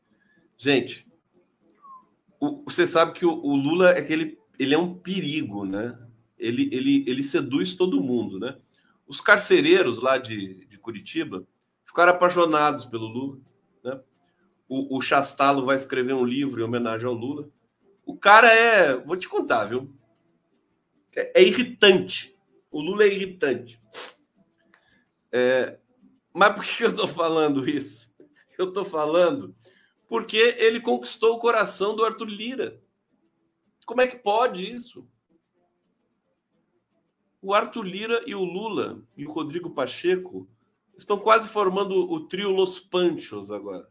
[0.58, 1.06] Gente,
[2.40, 5.98] o- você sabe que o, o Lula é aquele, ele é um perigo, né?
[6.38, 8.56] Ele, ele, ele seduz todo mundo, né?
[9.06, 11.46] Os carcereiros lá de, de Curitiba
[11.84, 13.38] ficaram apaixonados pelo Lula,
[13.82, 14.00] né?
[14.68, 17.48] O, o Chastalo vai escrever um livro em homenagem ao Lula.
[18.04, 19.90] O cara é, vou te contar, viu?
[21.14, 22.36] É, é irritante.
[22.70, 23.80] O Lula é irritante.
[25.30, 25.78] É,
[26.32, 28.12] mas por que eu tô falando isso?
[28.58, 29.54] Eu tô falando
[30.08, 32.80] porque ele conquistou o coração do Arthur Lira.
[33.84, 35.06] Como é que pode isso?
[37.40, 40.48] O Arthur Lira e o Lula e o Rodrigo Pacheco
[40.96, 43.88] estão quase formando o trio Los Panchos agora.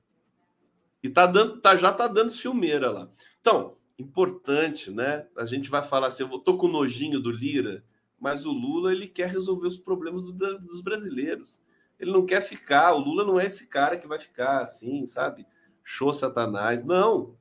[1.03, 3.12] E tá dando, tá, já tá dando ciumeira lá.
[3.41, 5.27] Então, importante, né?
[5.38, 7.84] A gente vai falar assim, eu tô com nojinho do Lira,
[8.19, 11.62] mas o Lula ele quer resolver os problemas do- dos brasileiros.
[11.99, 15.45] Ele não quer ficar, o Lula não é esse cara que vai ficar assim, sabe?
[15.84, 16.84] Show Satanás.
[16.84, 17.36] Não.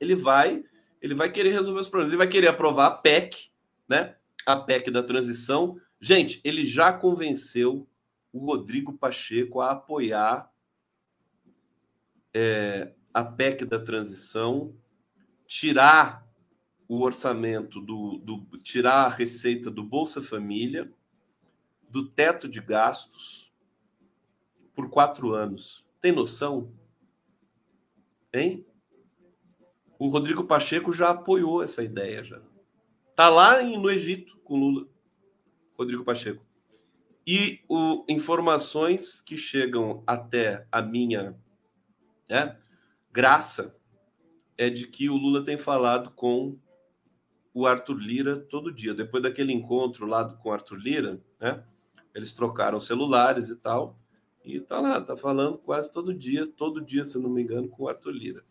[0.00, 0.64] Ele vai,
[1.00, 2.12] ele vai querer resolver os problemas.
[2.12, 3.50] Ele vai querer aprovar a PEC,
[3.88, 4.16] né?
[4.44, 5.80] A PEC da transição.
[6.00, 7.88] Gente, ele já convenceu
[8.32, 10.50] o Rodrigo Pacheco a apoiar
[12.34, 14.74] é, a PEC da transição,
[15.46, 16.26] tirar
[16.88, 20.92] o orçamento do, do tirar a receita do Bolsa Família,
[21.88, 23.50] do teto de gastos
[24.74, 25.84] por quatro anos.
[26.00, 26.70] Tem noção?
[28.32, 28.66] Hein?
[29.98, 32.40] O Rodrigo Pacheco já apoiou essa ideia já.
[33.14, 34.86] Tá lá em- no Egito com Lula,
[35.76, 36.44] Rodrigo Pacheco.
[37.26, 41.36] E o, informações que chegam até a minha
[42.28, 42.56] né,
[43.10, 43.74] graça
[44.58, 46.58] é de que o Lula tem falado com
[47.52, 48.94] o Arthur Lira todo dia.
[48.94, 51.64] Depois daquele encontro lá com o Arthur Lira, né,
[52.14, 53.98] eles trocaram celulares e tal.
[54.44, 57.84] E tá lá, tá falando quase todo dia, todo dia, se não me engano, com
[57.84, 58.44] o Arthur Lira.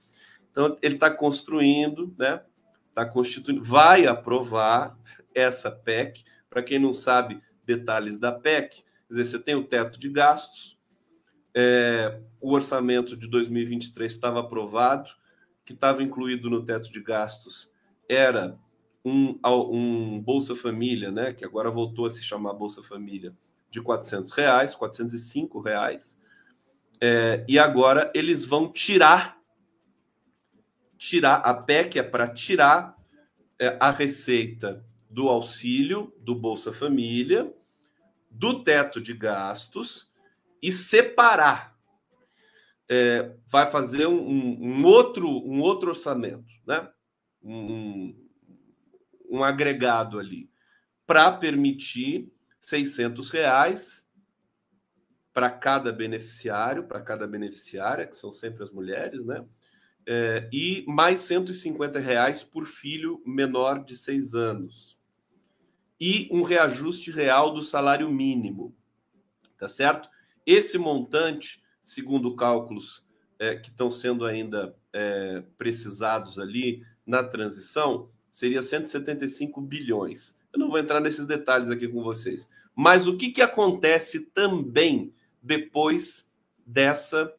[0.56, 2.42] Então, ele está construindo, né?
[2.88, 4.98] Está constituindo, vai aprovar
[5.34, 6.24] essa PEC.
[6.50, 10.80] Para quem não sabe detalhes da PEC, quer dizer, você tem o teto de gastos,
[11.54, 15.10] é, o orçamento de 2023 estava aprovado,
[15.66, 17.70] que estava incluído no teto de gastos
[18.08, 18.58] era
[19.04, 21.34] um, um Bolsa Família, né?
[21.34, 23.34] Que agora voltou a se chamar Bolsa Família
[23.70, 26.18] de 400 reais, 405 reais.
[27.02, 29.35] É, e agora eles vão tirar
[30.98, 32.96] tirar a PEC é para tirar
[33.60, 37.54] é, a receita do auxílio do Bolsa Família,
[38.30, 40.12] do teto de gastos
[40.62, 41.76] e separar.
[42.88, 46.88] É, vai fazer um, um, outro um outro orçamento, né?
[47.42, 48.16] Um,
[49.30, 50.50] um agregado ali
[51.06, 54.06] para permitir 600 reais
[55.34, 59.46] para cada beneficiário, para cada beneficiária, que são sempre as mulheres, né?
[60.08, 64.98] É, e mais 150 reais por filho menor de seis anos.
[66.00, 68.76] E um reajuste real do salário mínimo.
[69.58, 70.10] Tá certo?
[70.46, 73.04] Esse montante, segundo cálculos
[73.40, 80.38] é, que estão sendo ainda é, precisados ali na transição, seria 175 bilhões.
[80.54, 82.50] Eu não vou entrar nesses detalhes aqui com vocês.
[82.76, 86.30] Mas o que, que acontece também depois
[86.66, 87.32] dessa.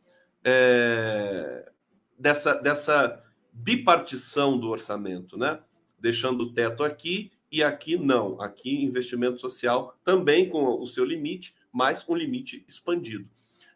[0.44, 1.72] É,
[2.18, 5.60] dessa, dessa bipartição do orçamento, né?
[5.98, 8.40] Deixando o teto aqui e aqui não.
[8.40, 13.24] Aqui investimento social também com o seu limite, mas um limite expandido.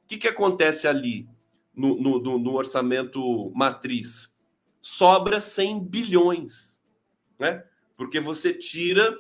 [0.05, 1.29] O que, que acontece ali
[1.75, 4.35] no, no, no orçamento matriz?
[4.83, 6.83] Sobra 100 bilhões,
[7.39, 7.65] né?
[7.97, 9.17] Porque você tira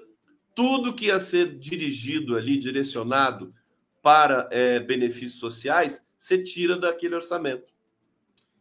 [0.54, 3.54] tudo que ia ser dirigido ali, direcionado
[4.02, 7.69] para é, benefícios sociais, você tira daquele orçamento.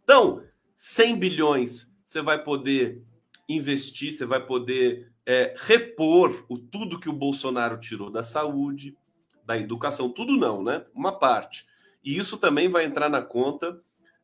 [0.09, 0.41] Então,
[0.75, 3.03] 100 bilhões você vai poder
[3.47, 8.97] investir, você vai poder é, repor o tudo que o Bolsonaro tirou da saúde,
[9.45, 10.83] da educação, tudo não, né?
[10.95, 11.67] Uma parte.
[12.03, 13.79] E isso também vai entrar na conta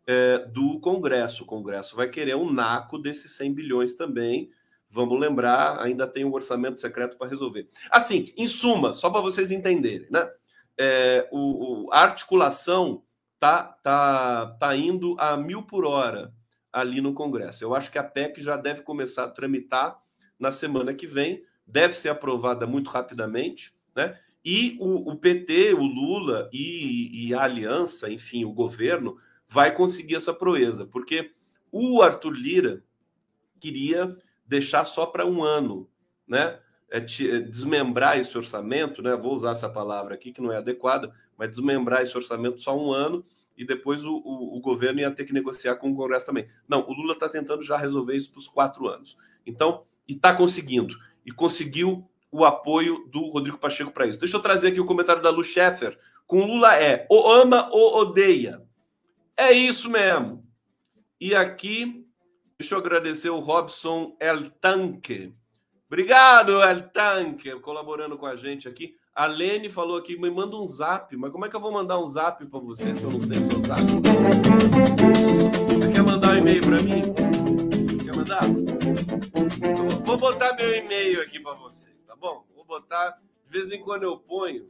[0.08, 1.44] é, do Congresso.
[1.44, 4.50] O Congresso vai querer um naco desses 100 bilhões também.
[4.90, 7.70] Vamos lembrar, ainda tem um orçamento secreto para resolver.
[7.92, 10.28] Assim, em suma, só para vocês entenderem, né?
[10.80, 13.04] É, o, o, a articulação
[13.46, 16.34] tá, tá, tá indo a mil por hora
[16.74, 17.64] ali no Congresso.
[17.64, 20.02] Eu acho que a PEC já deve começar a tramitar
[20.40, 24.18] na semana que vem, deve ser aprovada muito rapidamente, né?
[24.44, 29.18] E o, o PT, o Lula e, e, a aliança, enfim, o governo,
[29.48, 31.32] vai conseguir essa proeza, porque
[31.72, 32.84] o Arthur Lira
[33.60, 34.16] queria
[34.46, 35.88] deixar só para um ano,
[36.28, 36.60] né?
[36.90, 39.16] É, é, desmembrar esse orçamento, né?
[39.16, 42.92] Vou usar essa palavra aqui que não é adequada, mas desmembrar esse orçamento só um
[42.92, 43.24] ano
[43.58, 46.48] e depois o, o- o governo ia ter que negociar com o Congresso também.
[46.68, 49.18] Não, o Lula está tentando já resolver isso para os quatro anos.
[49.46, 50.96] Então, e está conseguindo.
[51.26, 54.20] E conseguiu o apoio do Rodrigo Pacheco para isso.
[54.20, 55.98] Deixa eu trazer aqui o comentário da Lu Sheffer.
[56.28, 58.62] Com Lula é ou ama ou odeia.
[59.38, 60.46] É isso mesmo.
[61.20, 62.06] E aqui,
[62.60, 65.34] deixa eu agradecer o Robson El Tanque.
[65.88, 68.96] Obrigado, El Tanque, colaborando com a gente aqui.
[69.16, 71.16] A Lene falou aqui, me manda um zap.
[71.16, 73.38] Mas como é que eu vou mandar um zap para você se eu não sei
[73.38, 73.82] o seu zap?
[75.70, 77.02] Você quer mandar um e-mail para mim?
[78.04, 78.42] Quer mandar?
[78.44, 82.46] Eu Vou botar meu e-mail aqui para vocês, tá bom?
[82.54, 84.70] Vou botar, de vez em quando eu ponho,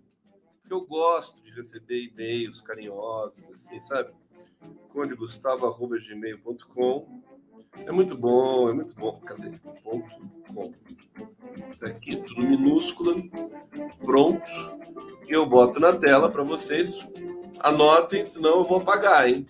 [0.61, 4.13] porque eu gosto de receber e-mails carinhosos, assim, sabe?
[4.89, 7.23] condegustavo.gmail.com
[7.86, 9.19] É muito bom, é muito bom.
[9.26, 9.51] Cadê?
[9.84, 10.09] Ponto
[10.53, 10.73] com.
[11.80, 13.30] Tá aqui, tudo minúsculo.
[14.03, 14.41] Pronto.
[15.28, 16.95] E eu boto na tela para vocês.
[17.59, 19.45] Anotem, senão eu vou apagar, hein?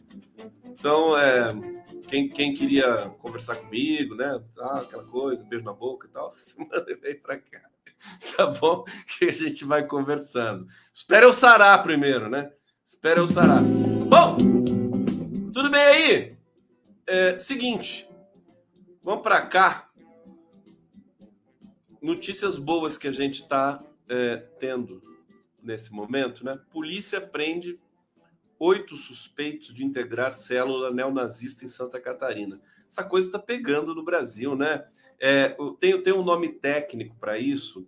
[0.66, 1.54] Então, é,
[2.08, 4.40] quem, quem queria conversar comigo, né?
[4.60, 7.62] Ah, aquela coisa, beijo na boca e tal, você manda e-mail para cá.
[8.36, 8.84] Tá bom?
[9.18, 10.68] Que a gente vai conversando.
[10.94, 12.52] Espera eu sarar primeiro, né?
[12.86, 13.62] Espera eu sarar.
[14.10, 14.36] Bom,
[15.54, 16.38] tudo bem aí?
[17.08, 18.08] É, seguinte,
[19.06, 19.92] vamos para cá.
[22.02, 23.82] Notícias boas que a gente está
[24.60, 25.02] tendo
[25.62, 26.60] nesse momento, né?
[26.72, 27.80] Polícia prende
[28.58, 32.60] oito suspeitos de integrar célula neonazista em Santa Catarina.
[32.90, 34.88] Essa coisa está pegando no Brasil, né?
[35.20, 37.88] É, tem, tem um nome técnico para isso,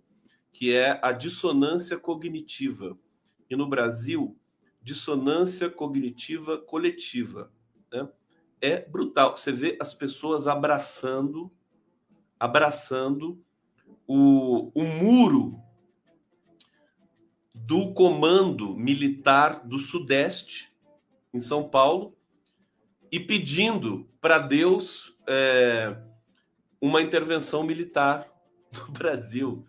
[0.52, 2.96] que é a dissonância cognitiva.
[3.50, 4.36] E no Brasil,
[4.80, 7.52] dissonância cognitiva coletiva.
[7.92, 8.08] Né?
[8.60, 9.36] É brutal.
[9.36, 11.50] Você vê as pessoas abraçando,
[12.38, 13.42] abraçando
[14.06, 15.60] o, o muro
[17.54, 20.72] do comando militar do Sudeste,
[21.32, 22.16] em São Paulo,
[23.12, 25.96] e pedindo para Deus é,
[26.80, 28.26] uma intervenção militar
[28.72, 29.66] no Brasil.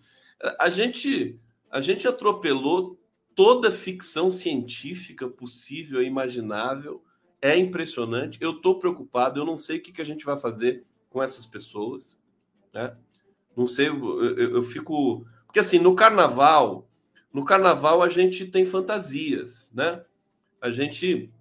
[0.57, 2.99] A gente, a gente atropelou
[3.35, 7.03] toda ficção científica possível e imaginável.
[7.41, 8.37] É impressionante.
[8.41, 9.39] Eu estou preocupado.
[9.39, 12.19] Eu não sei o que, que a gente vai fazer com essas pessoas.
[12.73, 12.95] Né?
[13.55, 13.89] Não sei.
[13.89, 15.25] Eu, eu, eu fico.
[15.45, 16.87] Porque assim, no carnaval,
[17.33, 20.03] no carnaval a gente tem fantasias, né?
[20.61, 21.31] A gente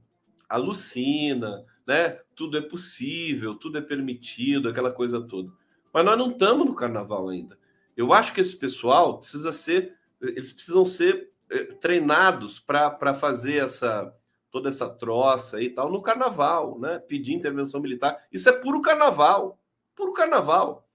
[0.49, 2.21] alucina, né?
[2.35, 5.53] Tudo é possível, tudo é permitido, aquela coisa toda.
[5.93, 7.59] Mas nós não estamos no carnaval ainda.
[7.97, 14.15] Eu acho que esse pessoal precisa ser, eles precisam ser eh, treinados para fazer essa
[14.51, 16.99] toda essa troça e tal no carnaval, né?
[16.99, 18.27] Pedir intervenção militar.
[18.33, 19.59] Isso é puro carnaval,
[19.95, 20.89] puro carnaval.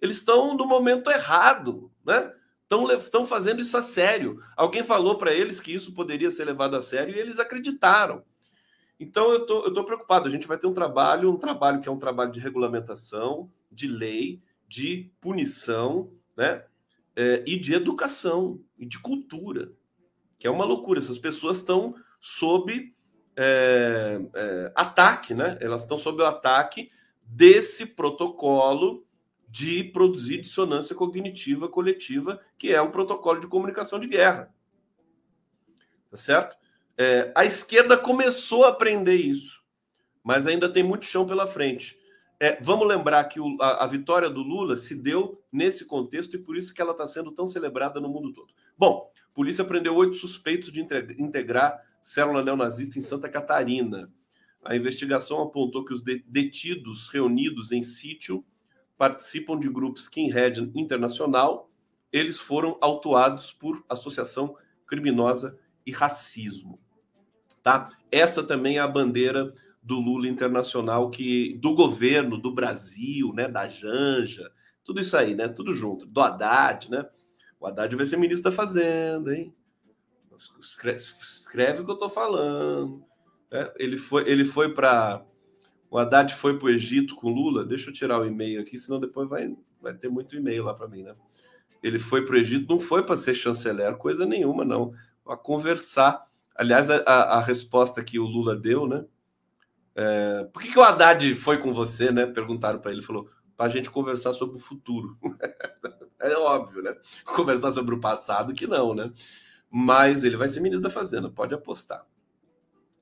[0.00, 2.32] Eles estão no momento errado, né?
[2.98, 4.42] Estão fazendo isso a sério.
[4.56, 8.24] Alguém falou para eles que isso poderia ser levado a sério e eles acreditaram.
[8.98, 10.26] Então eu tô, eu tô preocupado.
[10.26, 13.86] A gente vai ter um trabalho, um trabalho que é um trabalho de regulamentação, de
[13.86, 16.64] lei, de punição, né?
[17.14, 19.70] É, e de educação e de cultura,
[20.38, 20.98] que é uma loucura.
[20.98, 21.94] Essas pessoas estão
[22.24, 22.94] sob
[23.36, 25.58] é, é, ataque, né?
[25.60, 26.88] Elas estão sob o ataque
[27.20, 29.04] desse protocolo
[29.48, 34.54] de produzir dissonância cognitiva coletiva, que é um protocolo de comunicação de guerra.
[36.08, 36.56] Tá certo?
[36.96, 39.60] É, a esquerda começou a aprender isso,
[40.22, 41.98] mas ainda tem muito chão pela frente.
[42.38, 46.38] É, vamos lembrar que o, a, a, vitória do Lula se deu nesse contexto e
[46.38, 48.52] por isso que ela está sendo tão celebrada no mundo todo.
[48.78, 50.80] Bom, polícia prendeu oito suspeitos de
[51.18, 54.12] integrar célula neonazista em Santa Catarina.
[54.64, 58.44] A investigação apontou que os detidos reunidos em sítio
[58.98, 61.70] participam de grupos Skinhead Internacional.
[62.12, 66.78] Eles foram autuados por associação criminosa e racismo.
[67.62, 67.90] Tá?
[68.10, 73.66] Essa também é a bandeira do Lula internacional que do governo do Brasil, né, da
[73.66, 74.50] Janja,
[74.84, 77.04] tudo isso aí, né, tudo junto, do Haddad, né?
[77.58, 79.54] O Haddad vai ser ministro da Fazenda, hein?
[80.60, 83.04] Escreve, escreve o que eu tô falando.
[83.50, 85.24] É, ele foi, ele foi para
[85.92, 87.66] o Haddad foi para o Egito com Lula.
[87.66, 90.88] Deixa eu tirar o e-mail aqui, senão depois vai, vai ter muito e-mail lá para
[90.88, 91.14] mim, né?
[91.82, 94.94] Ele foi para o Egito, não foi para ser chanceler, coisa nenhuma, não.
[95.26, 96.26] A conversar.
[96.54, 99.04] Aliás, a, a, a resposta que o Lula deu, né?
[99.94, 102.24] É, por que, que o Haddad foi com você, né?
[102.24, 105.18] Perguntaram para ele, ele falou, para a gente conversar sobre o futuro.
[106.18, 106.96] é óbvio, né?
[107.24, 109.12] Conversar sobre o passado, que não, né?
[109.74, 112.06] Mas ele vai ser ministro da Fazenda, pode apostar.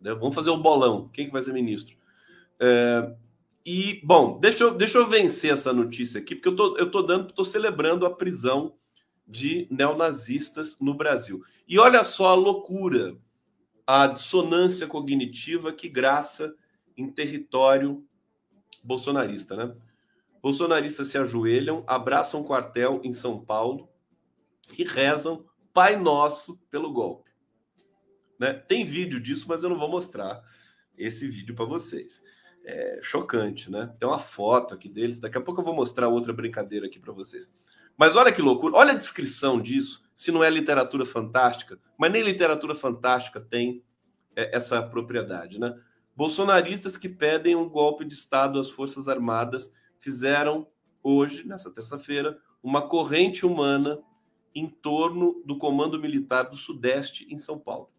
[0.00, 1.08] Vamos fazer o um bolão.
[1.12, 1.96] Quem que vai ser ministro?
[2.58, 3.12] É,
[3.66, 7.02] E, bom, deixa eu, deixa eu vencer essa notícia aqui, porque eu tô, eu tô
[7.02, 8.74] dando, tô celebrando a prisão
[9.26, 11.42] de neonazistas no Brasil.
[11.68, 13.16] E olha só a loucura,
[13.86, 16.54] a dissonância cognitiva que graça
[16.96, 18.04] em território
[18.82, 19.74] bolsonarista, né?
[20.42, 23.88] Bolsonaristas se ajoelham, abraçam um quartel em São Paulo
[24.78, 27.30] e rezam Pai Nosso pelo golpe.
[28.38, 28.52] Né?
[28.52, 30.42] Tem vídeo disso, mas eu não vou mostrar
[30.96, 32.22] esse vídeo para vocês.
[32.64, 33.94] É chocante, né?
[33.98, 35.18] Tem uma foto aqui deles.
[35.18, 37.52] Daqui a pouco eu vou mostrar outra brincadeira aqui para vocês.
[37.96, 40.02] Mas olha que loucura, olha a descrição disso.
[40.14, 43.82] Se não é literatura fantástica, mas nem literatura fantástica tem
[44.36, 45.78] é, essa propriedade, né?
[46.16, 50.66] Bolsonaristas que pedem um golpe de Estado às Forças Armadas fizeram
[51.02, 53.98] hoje, nessa terça-feira, uma corrente humana
[54.54, 57.90] em torno do Comando Militar do Sudeste em São Paulo,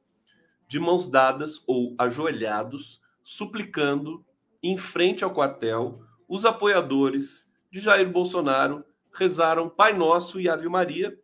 [0.68, 4.26] de mãos dadas ou ajoelhados, suplicando
[4.62, 11.18] em frente ao quartel, os apoiadores de Jair Bolsonaro rezaram Pai Nosso e Ave Maria.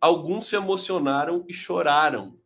[0.00, 2.38] Alguns se emocionaram e choraram.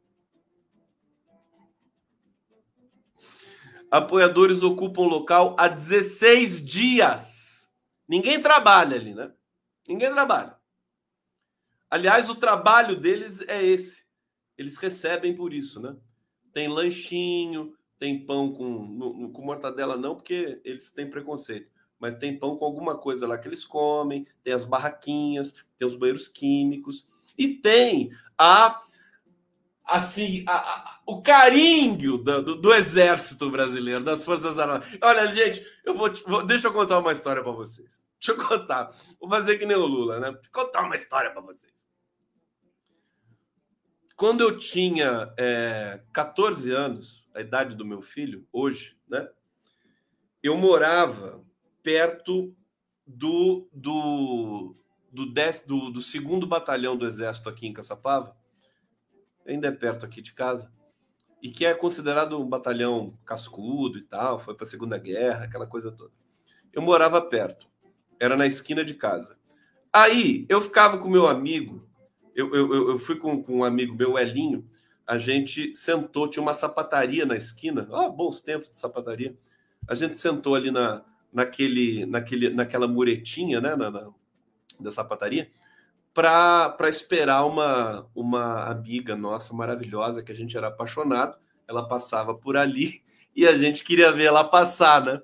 [3.90, 7.70] Apoiadores ocupam o local há 16 dias.
[8.06, 9.32] Ninguém trabalha ali, né?
[9.86, 10.57] Ninguém trabalha.
[11.90, 14.04] Aliás, o trabalho deles é esse.
[14.56, 15.96] Eles recebem por isso, né?
[16.52, 21.70] Tem lanchinho, tem pão com, com mortadela, não, porque eles têm preconceito.
[21.98, 25.96] Mas tem pão com alguma coisa lá que eles comem, tem as barraquinhas, tem os
[25.96, 28.82] banheiros químicos, e tem a
[29.84, 34.86] assim a, a, o carinho do, do, do, exército brasileiro, das forças armadas.
[35.02, 38.02] Olha, gente, eu vou, vou deixa eu contar uma história para vocês.
[38.20, 38.90] Deixa eu contar.
[39.18, 40.30] Vou fazer que nem o Lula, né?
[40.30, 41.77] Vou contar uma história para vocês.
[44.18, 49.28] Quando eu tinha é, 14 anos, a idade do meu filho, hoje, né?
[50.42, 51.40] Eu morava
[51.84, 52.52] perto
[53.06, 54.74] do, do,
[55.12, 58.36] do, dez, do, do segundo batalhão do Exército aqui em Caçapava,
[59.46, 60.68] ainda é perto aqui de casa,
[61.40, 65.68] e que é considerado um batalhão cascudo e tal, foi para a Segunda Guerra, aquela
[65.68, 66.12] coisa toda.
[66.72, 67.68] Eu morava perto,
[68.18, 69.38] era na esquina de casa.
[69.92, 71.87] Aí eu ficava com meu amigo
[72.38, 74.64] eu, eu, eu fui com, com um amigo meu, Elinho,
[75.04, 79.36] a gente sentou, tinha uma sapataria na esquina, ah, bons tempos de sapataria.
[79.88, 84.10] A gente sentou ali na, naquele, naquele, naquela muretinha, né, na, na
[84.78, 85.50] da sapataria,
[86.14, 91.36] para esperar uma, uma amiga nossa maravilhosa, que a gente era apaixonado.
[91.66, 93.02] Ela passava por ali
[93.34, 95.20] e a gente queria ver ela passar, né?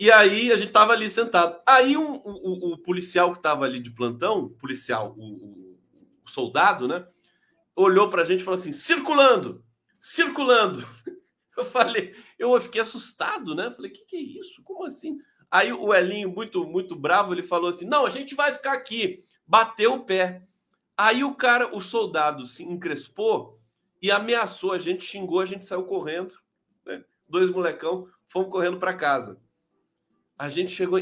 [0.00, 1.60] E aí a gente tava ali sentado.
[1.66, 5.67] Aí um, o, o, policial que tava ali de plantão, policial, o, o
[6.30, 7.06] soldado, né?
[7.74, 9.64] Olhou para a gente e falou assim: circulando,
[10.00, 10.86] circulando.
[11.56, 13.68] Eu falei, eu fiquei assustado, né?
[13.68, 14.62] Falei, que que é isso?
[14.62, 15.18] Como assim?
[15.50, 19.24] Aí o Elinho, muito, muito bravo, ele falou assim: não, a gente vai ficar aqui.
[19.44, 20.46] Bateu o pé.
[20.96, 23.60] Aí o cara, o soldado se encrespou
[24.00, 26.34] e ameaçou a gente, xingou, a gente saiu correndo.
[26.86, 27.04] Né?
[27.28, 29.40] Dois molecão, fomos correndo para casa.
[30.38, 31.00] A gente chegou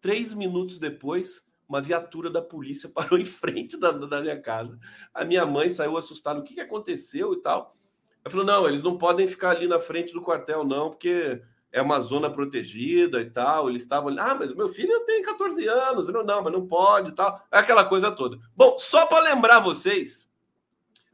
[0.00, 4.78] três minutos depois, uma viatura da polícia parou em frente da, da minha casa.
[5.14, 7.74] A minha mãe saiu assustada, o que, que aconteceu e tal.
[8.22, 11.42] Ela falou: não, eles não podem ficar ali na frente do quartel, não, porque
[11.72, 13.68] é uma zona protegida e tal.
[13.68, 17.14] Eles estavam ah, mas meu filho tem 14 anos, não, não, mas não pode e
[17.14, 17.42] tal.
[17.50, 18.38] É aquela coisa toda.
[18.54, 20.28] Bom, só para lembrar vocês,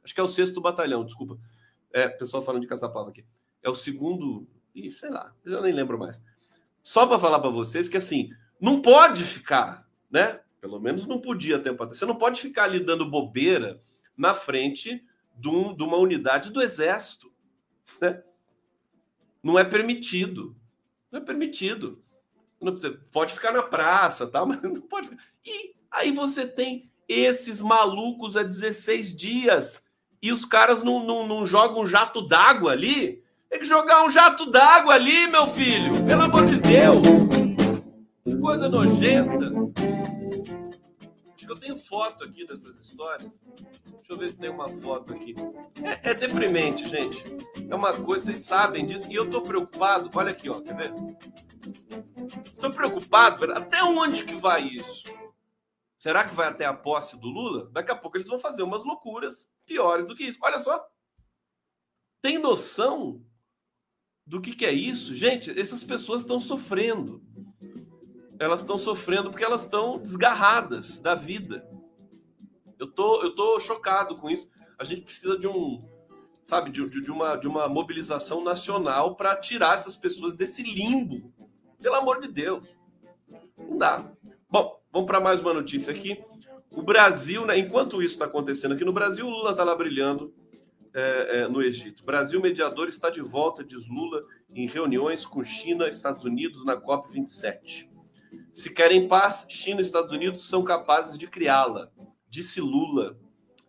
[0.02, 1.38] acho que é o sexto batalhão, desculpa.
[1.92, 3.24] É, pessoal falando de Caçapava aqui.
[3.62, 6.20] É o segundo, ih, sei lá, eu nem lembro mais.
[6.82, 8.30] Só para falar para vocês que assim,
[8.60, 10.40] não pode ficar, né?
[10.60, 11.98] Pelo menos não podia tempo atrás.
[11.98, 13.80] Você não pode ficar ali dando bobeira
[14.16, 15.04] na frente
[15.36, 17.32] de, um, de uma unidade do exército.
[18.00, 18.22] Né?
[19.42, 20.56] Não é permitido.
[21.10, 22.02] Não é permitido.
[22.58, 24.44] Precisa, pode ficar na praça, tá?
[24.46, 25.08] mas não pode.
[25.44, 29.84] E aí você tem esses malucos há 16 dias
[30.20, 33.22] e os caras não, não, não jogam um jato d'água ali.
[33.48, 36.04] Tem que jogar um jato d'água ali, meu filho.
[36.06, 37.00] Pelo amor de Deus.
[38.24, 39.50] Que coisa nojenta
[41.52, 43.40] eu tenho foto aqui dessas histórias.
[43.86, 45.34] Deixa eu ver se tem uma foto aqui.
[45.82, 47.22] É, é deprimente, gente.
[47.68, 49.10] É uma coisa, vocês sabem disso.
[49.10, 50.10] E eu tô preocupado.
[50.14, 50.60] Olha aqui, ó.
[50.60, 50.92] Quer ver?
[52.60, 53.50] Tô preocupado.
[53.52, 55.02] Até onde que vai isso?
[55.96, 57.68] Será que vai até a posse do Lula?
[57.72, 60.38] Daqui a pouco eles vão fazer umas loucuras piores do que isso.
[60.42, 60.86] Olha só.
[62.20, 63.24] Tem noção
[64.26, 65.14] do que, que é isso?
[65.14, 67.22] Gente, essas pessoas estão sofrendo
[68.38, 71.68] elas estão sofrendo porque elas estão desgarradas da vida.
[72.78, 74.48] Eu tô, eu tô chocado com isso.
[74.78, 75.78] A gente precisa de um,
[76.44, 81.32] sabe, de, de uma, de uma mobilização nacional para tirar essas pessoas desse limbo
[81.80, 82.64] Pelo amor de Deus.
[83.58, 84.04] Não dá.
[84.50, 86.22] Bom, vamos para mais uma notícia aqui.
[86.70, 90.32] O Brasil, né, enquanto isso está acontecendo aqui no Brasil, o Lula está lá brilhando
[90.94, 92.04] é, é, no Egito.
[92.04, 94.22] Brasil mediador está de volta, diz Lula,
[94.54, 97.88] em reuniões com China Estados Unidos na COP27.
[98.52, 101.90] Se querem paz, China e Estados Unidos são capazes de criá-la,
[102.28, 103.18] disse Lula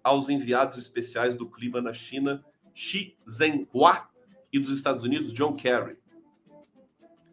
[0.03, 4.09] aos enviados especiais do clima na China, Xi Zhenhua,
[4.51, 5.97] e dos Estados Unidos, John Kerry.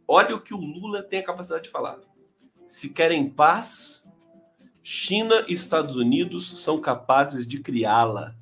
[0.07, 1.99] Olha o que o Lula tem a capacidade de falar.
[2.69, 4.05] Se querem paz,
[4.83, 8.37] China e Estados Unidos são capazes de criá-la.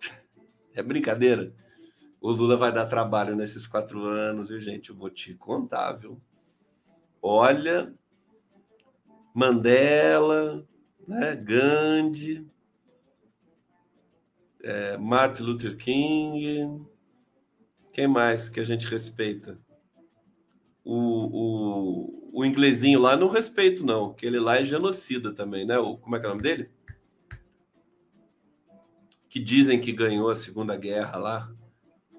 [0.72, 1.52] É brincadeira?
[2.20, 4.90] O Lula vai dar trabalho nesses quatro anos, viu, gente?
[4.90, 6.20] Eu vou te contar, viu?
[7.22, 7.94] Olha,
[9.34, 10.66] Mandela,
[11.06, 11.36] né?
[11.36, 12.46] Gandhi,
[14.62, 16.86] é, Martin Luther King,
[17.92, 19.58] quem mais que a gente respeita?
[20.84, 25.78] O, o, o inglesinho lá não respeito, não, que ele lá é genocida também, né?
[25.78, 26.70] O, como é que é o nome dele?
[29.28, 31.52] Que dizem que ganhou a Segunda Guerra lá.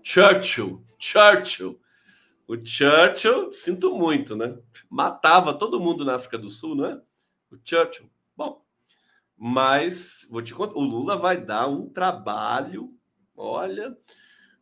[0.03, 1.80] Churchill, Churchill.
[2.47, 4.57] O Churchill, sinto muito, né?
[4.89, 7.01] Matava todo mundo na África do Sul, não é?
[7.51, 8.09] O Churchill.
[8.35, 8.65] Bom,
[9.37, 12.93] mas vou te contar, o Lula vai dar um trabalho.
[13.35, 13.97] Olha,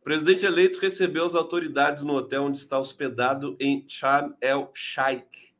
[0.00, 5.54] o presidente eleito recebeu as autoridades no hotel onde está hospedado em Sharm el Sheikh.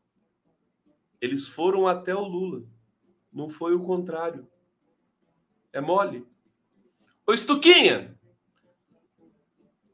[1.20, 2.64] Eles foram até o Lula.
[3.32, 4.48] Não foi o contrário.
[5.72, 6.26] É mole.
[7.26, 8.18] Ô Estuquinha,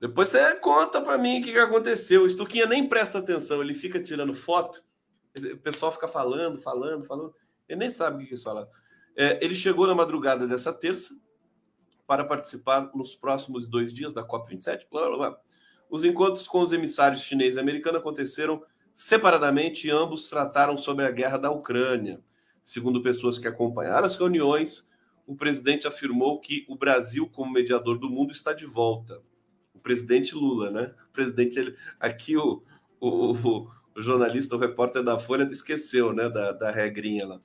[0.08, 2.22] depois você conta para mim o que, aconteceu.
[2.22, 4.84] O Estuquinha nem presta atenção, ele fica tirando foto.
[5.36, 7.34] O pessoal fica falando, falando, falando.
[7.68, 8.66] Ele nem sabe o que, eles falam.
[9.16, 11.14] É, ele chegou na madrugada dessa terça
[12.06, 14.86] para participar nos próximos dois dias da COP27.
[14.90, 15.40] Blá, blá, blá.
[15.90, 18.62] Os encontros com os emissários chinês e americano aconteceram
[18.94, 22.20] separadamente e ambos trataram sobre a guerra da Ucrânia.
[22.62, 24.90] Segundo pessoas que acompanharam as reuniões,
[25.26, 29.20] o presidente afirmou que o Brasil, como mediador do mundo, está de volta.
[29.86, 30.94] Presidente Lula, né?
[31.08, 32.62] O presidente, ele, aqui o,
[33.00, 37.40] o, o, o jornalista, o repórter da Folha, esqueceu, né, da, da regrinha lá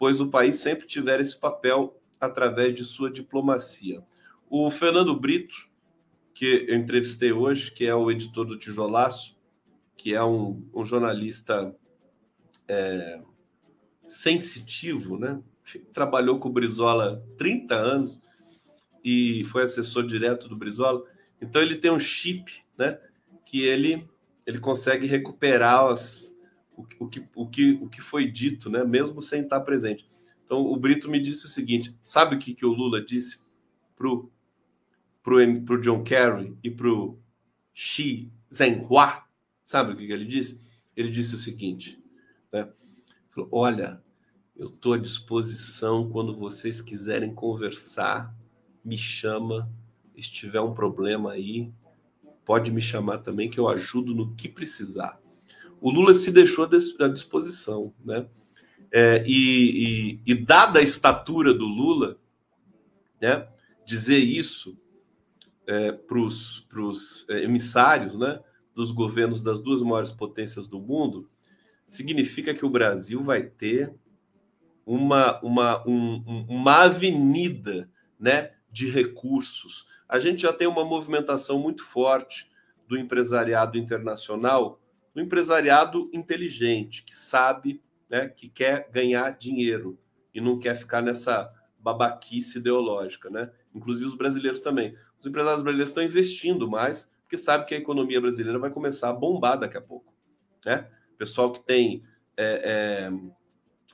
[0.00, 4.02] pois o país sempre tiver esse papel através de sua diplomacia.
[4.48, 5.54] O Fernando Brito,
[6.32, 9.38] que eu entrevistei hoje, que é o editor do Tijolaço,
[9.98, 11.76] que é um, um jornalista
[12.66, 13.20] é,
[14.06, 15.38] sensitivo, né?
[15.92, 18.22] Trabalhou com o Brizola 30 anos
[19.04, 21.04] e foi assessor direto do Brizola.
[21.40, 22.98] Então ele tem um chip, né?
[23.44, 24.08] Que ele
[24.46, 26.34] ele consegue recuperar as,
[26.98, 28.84] o, que, o, que, o que foi dito, né?
[28.84, 30.06] mesmo sem estar presente.
[30.44, 33.40] Então, o Brito me disse o seguinte: sabe o que, que o Lula disse
[33.94, 34.30] pro,
[35.22, 37.18] pro, pro John Kerry e pro
[37.72, 39.22] Xi Zhenhua?
[39.64, 40.60] Sabe o que, que ele disse?
[40.96, 42.02] Ele disse o seguinte:
[42.52, 42.68] né?
[43.30, 44.02] Falou, olha,
[44.56, 48.34] eu estou à disposição quando vocês quiserem conversar,
[48.84, 49.70] me chama.
[50.22, 51.72] Se tiver um problema aí,
[52.44, 55.20] pode me chamar também, que eu ajudo no que precisar
[55.80, 56.68] o Lula se deixou
[57.00, 58.26] à disposição, né?
[58.92, 62.18] É, e, e, e, dada a estatura do Lula,
[63.20, 63.46] né,
[63.86, 64.76] dizer isso
[65.64, 68.40] é, para os é, emissários né,
[68.74, 71.30] dos governos das duas maiores potências do mundo,
[71.86, 73.94] significa que o Brasil vai ter
[74.84, 79.86] uma, uma, um, uma avenida né, de recursos.
[80.08, 82.50] A gente já tem uma movimentação muito forte
[82.86, 84.80] do empresariado internacional
[85.14, 89.98] do empresariado inteligente, que sabe, né, que quer ganhar dinheiro
[90.32, 93.50] e não quer ficar nessa babaquice ideológica, né?
[93.74, 94.94] Inclusive os brasileiros também.
[95.18, 99.14] Os empresários brasileiros estão investindo mais, porque sabe que a economia brasileira vai começar a
[99.14, 100.14] bombar daqui a pouco,
[100.64, 100.88] né?
[101.16, 102.04] Pessoal que tem
[102.36, 103.12] é, é,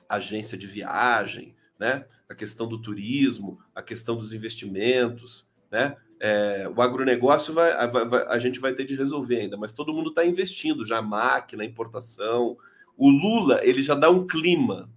[0.07, 2.05] agência de viagem, né?
[2.27, 5.95] A questão do turismo, a questão dos investimentos, né?
[6.19, 10.09] É, o agronegócio vai, vai, a gente vai ter de resolver ainda, mas todo mundo
[10.09, 12.57] está investindo já máquina, importação.
[12.97, 14.89] O Lula ele já dá um clima,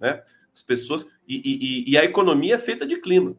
[0.00, 0.22] né?
[0.52, 3.36] As pessoas e, e, e a economia é feita de clima.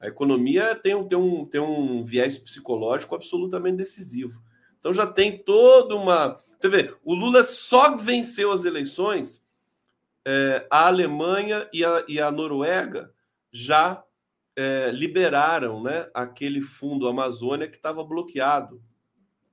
[0.00, 4.42] A economia tem tem, um, tem um viés psicológico absolutamente decisivo.
[4.78, 6.42] Então já tem toda uma.
[6.58, 9.44] Você vê, o Lula só venceu as eleições,
[10.32, 13.12] é, a Alemanha e a, e a Noruega
[13.50, 14.00] já
[14.54, 18.80] é, liberaram né, aquele fundo Amazônia que estava bloqueado.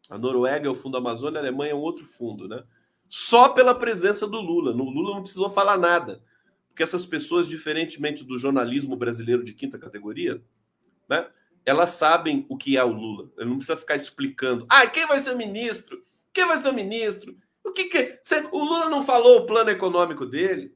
[0.07, 2.63] A Noruega é o fundo Amazônia, a Alemanha é um outro fundo, né?
[3.09, 4.71] Só pela presença do Lula.
[4.71, 6.21] No Lula não precisou falar nada.
[6.67, 10.43] Porque essas pessoas, diferentemente do jornalismo brasileiro de quinta categoria,
[11.09, 11.27] né?
[11.65, 13.31] Elas sabem o que é o Lula.
[13.35, 14.67] Ele não precisa ficar explicando.
[14.69, 16.03] Ah, quem vai ser ministro?
[16.31, 17.35] Quem vai ser o ministro?
[17.67, 18.19] O que, que
[18.53, 20.73] o Lula não falou o plano econômico dele?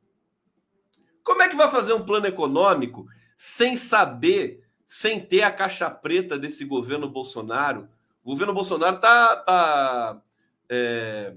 [1.24, 6.38] Como é que vai fazer um plano econômico sem saber, sem ter a caixa preta
[6.38, 7.88] desse governo Bolsonaro?
[8.22, 10.22] O governo Bolsonaro está tá,
[10.70, 11.34] é,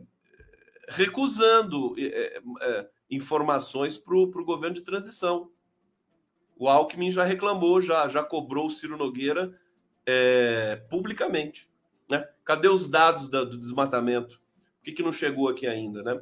[0.88, 5.52] recusando é, é, informações para o governo de transição.
[6.58, 9.56] O Alckmin já reclamou, já, já cobrou o Ciro Nogueira
[10.04, 11.70] é, publicamente.
[12.10, 12.28] Né?
[12.44, 14.42] Cadê os dados da, do desmatamento?
[14.84, 16.02] Que, que não chegou aqui ainda?
[16.02, 16.20] Né?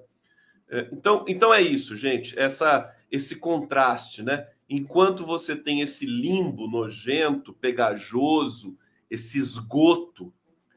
[0.68, 2.38] É, então, então é isso, gente.
[2.38, 4.48] Essa, esse contraste, né?
[4.68, 8.78] Enquanto você tem esse limbo nojento, pegajoso,
[9.10, 10.32] esse esgoto,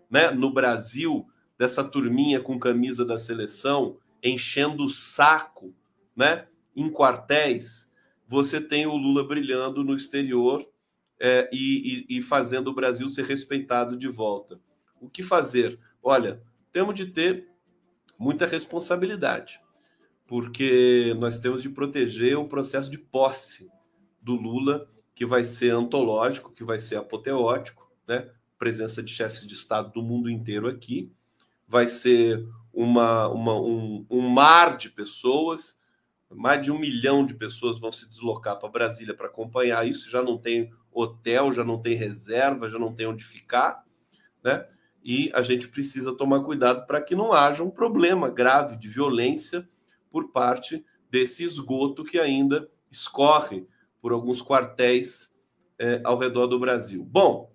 [0.09, 0.31] né?
[0.31, 1.27] No Brasil,
[1.57, 5.73] dessa turminha com camisa da seleção enchendo o saco,
[6.15, 6.47] né?
[6.75, 7.91] Em quartéis,
[8.27, 10.67] você tem o Lula brilhando no exterior
[11.19, 14.59] é, e, e, e fazendo o Brasil ser respeitado de volta.
[14.99, 15.79] O que fazer?
[16.01, 17.47] Olha, temos de ter
[18.18, 19.59] muita responsabilidade,
[20.28, 23.70] porque nós temos de proteger o processo de posse
[24.22, 28.30] do Lula, que vai ser antológico, que vai ser apoteótico, né?
[28.57, 31.11] Presença de chefes de Estado do mundo inteiro aqui,
[31.68, 35.80] vai ser uma, uma um, um mar de pessoas,
[36.30, 40.22] mais de um milhão de pessoas vão se deslocar para Brasília para acompanhar isso, já
[40.22, 43.84] não tem hotel, já não tem reserva, já não tem onde ficar,
[44.43, 44.68] né?
[45.05, 49.69] E a gente precisa tomar cuidado para que não haja um problema grave de violência
[50.09, 53.67] por parte desse esgoto que ainda escorre
[54.01, 55.31] por alguns quartéis
[55.77, 57.03] é, ao redor do Brasil.
[57.03, 57.53] Bom,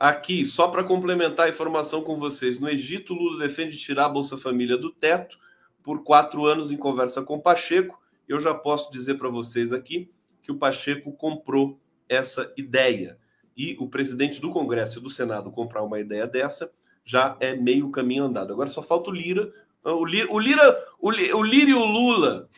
[0.00, 4.36] aqui, só para complementar a informação com vocês, no Egito, Lula defende tirar a Bolsa
[4.36, 5.38] Família do teto
[5.80, 8.02] por quatro anos em conversa com Pacheco.
[8.26, 10.10] Eu já posso dizer para vocês aqui
[10.42, 13.16] que o Pacheco comprou essa ideia.
[13.56, 16.70] E o presidente do Congresso e do Senado comprar uma ideia dessa
[17.04, 18.52] já é meio caminho andado.
[18.52, 19.50] Agora só falta o Lira.
[19.82, 22.50] O Lira, o Lira, o Lira, o Lira e o Lula.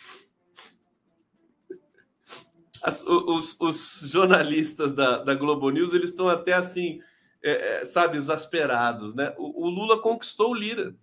[2.83, 7.01] As, os, os, jornalistas da, da Globo News eles estão até assim,
[7.43, 9.35] é, é, sabe, exasperados, né?
[9.37, 10.97] O, o Lula conquistou o Lira.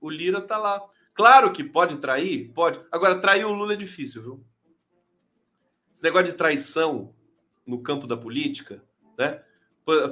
[0.00, 0.84] O Lira tá lá.
[1.14, 2.78] Claro que pode trair, pode.
[2.92, 4.44] Agora, trair o Lula é difícil, viu?
[5.94, 7.15] Esse negócio de traição
[7.66, 8.82] no campo da política,
[9.18, 9.42] né?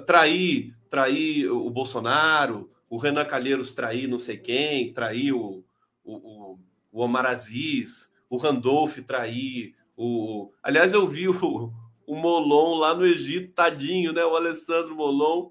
[0.07, 5.65] Trair, trair o Bolsonaro, o Renan Calheiros trair não sei quem, trair o,
[6.05, 6.59] o,
[6.93, 10.53] o Omar Aziz, o Randolph trair o.
[10.63, 11.73] Aliás, eu vi o,
[12.07, 14.25] o Molon lá no Egito, tadinho, né?
[14.25, 15.51] O Alessandro Molon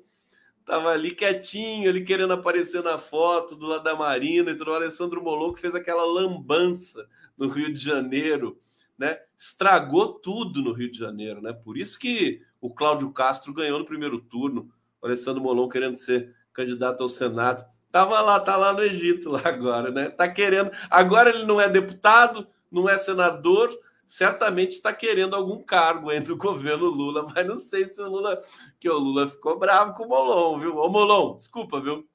[0.65, 4.71] tava ali quietinho, ele querendo aparecer na foto do lado da Marina e tudo.
[4.71, 8.57] O Alessandro Molon que fez aquela lambança no Rio de Janeiro
[8.97, 11.53] né, estragou tudo no Rio de Janeiro, né?
[11.53, 14.71] Por isso que o Cláudio Castro ganhou no primeiro turno,
[15.01, 17.65] o Alessandro Molon querendo ser candidato ao Senado.
[17.91, 20.09] Tava lá, tá lá no Egito lá agora, né?
[20.09, 20.71] Tá querendo.
[20.89, 23.69] Agora ele não é deputado, não é senador,
[24.05, 28.41] certamente está querendo algum cargo entre o governo Lula, mas não sei se o Lula,
[28.79, 30.77] que o Lula ficou bravo com o Molon, viu?
[30.77, 32.07] Ô Molon, desculpa, viu?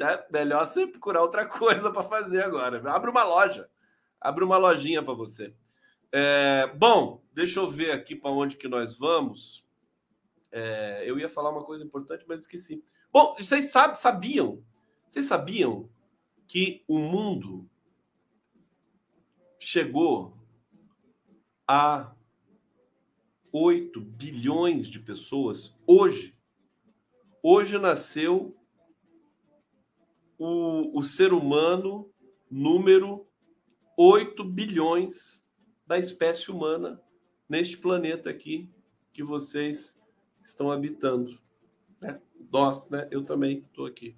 [0.00, 2.80] É melhor você procurar outra coisa para fazer agora.
[2.90, 3.68] Abre uma loja,
[4.20, 5.54] abre uma lojinha para você.
[6.12, 9.64] É, bom, deixa eu ver aqui para onde que nós vamos.
[10.50, 12.84] É, eu ia falar uma coisa importante, mas esqueci.
[13.12, 14.64] Bom, vocês sabem, sabiam?
[15.08, 15.88] Vocês sabiam
[16.46, 17.68] que o mundo
[19.58, 20.36] chegou
[21.66, 22.12] a
[23.52, 26.36] 8 bilhões de pessoas hoje?
[27.42, 28.56] Hoje nasceu
[30.36, 32.12] o, o ser humano
[32.50, 33.26] número
[33.96, 35.44] 8 bilhões
[35.90, 37.02] da espécie humana
[37.48, 38.70] neste planeta aqui
[39.12, 40.00] que vocês
[40.40, 41.36] estão habitando.
[42.00, 42.20] Né?
[42.48, 43.08] Nós, né?
[43.10, 44.16] Eu também estou aqui.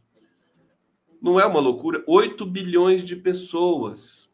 [1.19, 2.05] Não é uma loucura?
[2.07, 4.31] 8 bilhões de pessoas.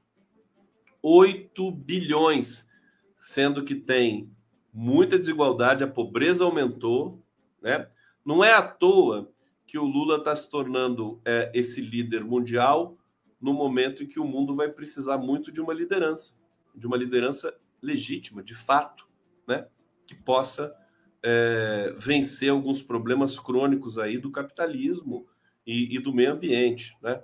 [1.01, 2.68] 8 bilhões.
[3.16, 4.28] Sendo que tem
[4.74, 7.22] muita desigualdade, a pobreza aumentou.
[7.62, 7.89] Né?
[8.24, 9.30] Não é à toa
[9.64, 12.99] que o Lula está se tornando é, esse líder mundial
[13.41, 16.36] no momento em que o mundo vai precisar muito de uma liderança
[16.75, 19.09] de uma liderança legítima, de fato,
[19.47, 19.66] né?
[20.07, 20.75] que possa
[21.23, 25.27] é, vencer alguns problemas crônicos aí do capitalismo
[25.66, 26.97] e, e do meio ambiente.
[27.03, 27.23] Né?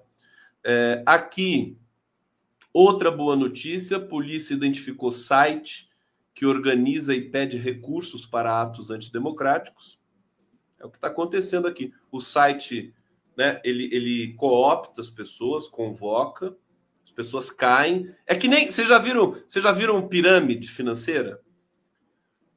[0.62, 1.78] É, aqui,
[2.72, 5.88] outra boa notícia: a polícia identificou site
[6.34, 10.00] que organiza e pede recursos para atos antidemocráticos.
[10.80, 11.94] É o que está acontecendo aqui.
[12.10, 12.92] O site,
[13.36, 16.56] né, ele, ele coopta as pessoas, convoca,
[17.14, 18.12] pessoas caem.
[18.26, 18.70] É que nem.
[18.70, 21.40] Vocês já viram, vocês já viram pirâmide financeira?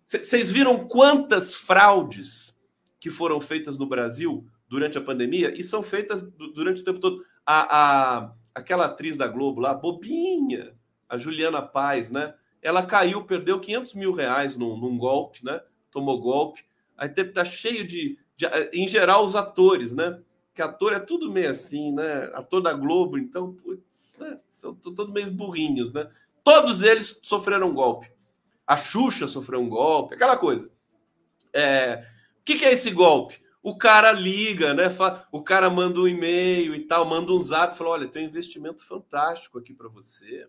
[0.05, 2.58] Vocês viram quantas fraudes
[2.99, 6.99] que foram feitas no Brasil durante a pandemia e são feitas du- durante o tempo
[6.99, 7.24] todo.
[7.45, 7.78] A,
[8.26, 10.74] a, aquela atriz da Globo lá, bobinha,
[11.10, 12.34] a Juliana Paz, né?
[12.62, 15.62] Ela caiu, perdeu 500 mil reais num, num golpe, né?
[15.91, 16.66] Tomou golpe.
[16.97, 20.20] Aí tá cheio de, de- Em geral, os atores, né?
[20.53, 22.32] Que ator é tudo meio assim, né?
[22.34, 23.87] Ator da Globo, então, putz,
[24.18, 24.39] né?
[24.47, 26.09] são to- todos meio burrinhos, né?
[26.43, 28.11] Todos eles sofreram golpe.
[28.65, 30.70] A Xuxa sofreu um golpe, aquela coisa.
[31.53, 32.05] É,
[32.39, 33.41] o que, que é esse golpe?
[33.63, 34.86] O cara liga, né?
[35.32, 38.86] O cara manda um e-mail e tal, manda um zap, fala: olha, tem um investimento
[38.86, 40.47] fantástico aqui para você,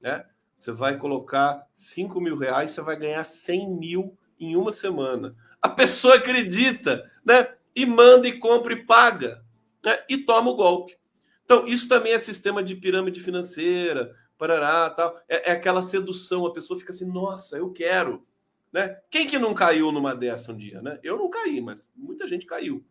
[0.00, 0.24] né?
[0.56, 5.36] Você vai colocar 5 mil reais, você vai ganhar 100 mil em uma semana.
[5.60, 7.54] A pessoa acredita, né?
[7.74, 9.44] E manda e compra e paga,
[9.84, 10.02] né?
[10.08, 10.96] E toma o golpe.
[11.44, 15.20] Então, isso também é sistema de pirâmide financeira, parará, tal.
[15.28, 18.26] É, é aquela sedução, a pessoa fica assim, nossa, eu quero.
[18.72, 18.98] Né?
[19.10, 20.98] Quem que não caiu numa dessa um dia, né?
[21.02, 22.84] Eu não caí, mas muita gente caiu.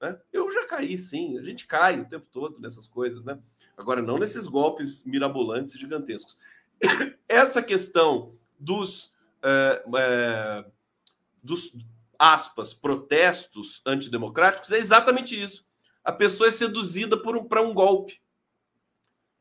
[0.00, 0.18] Né?
[0.32, 1.38] Eu já caí, sim.
[1.38, 3.38] A gente cai o tempo todo nessas coisas, né?
[3.76, 6.36] Agora, não nesses golpes mirabolantes e gigantescos.
[7.28, 10.64] Essa questão dos, é, é,
[11.40, 11.72] dos
[12.18, 15.67] aspas, protestos antidemocráticos é exatamente isso.
[16.04, 18.20] A pessoa é seduzida por um, para um golpe.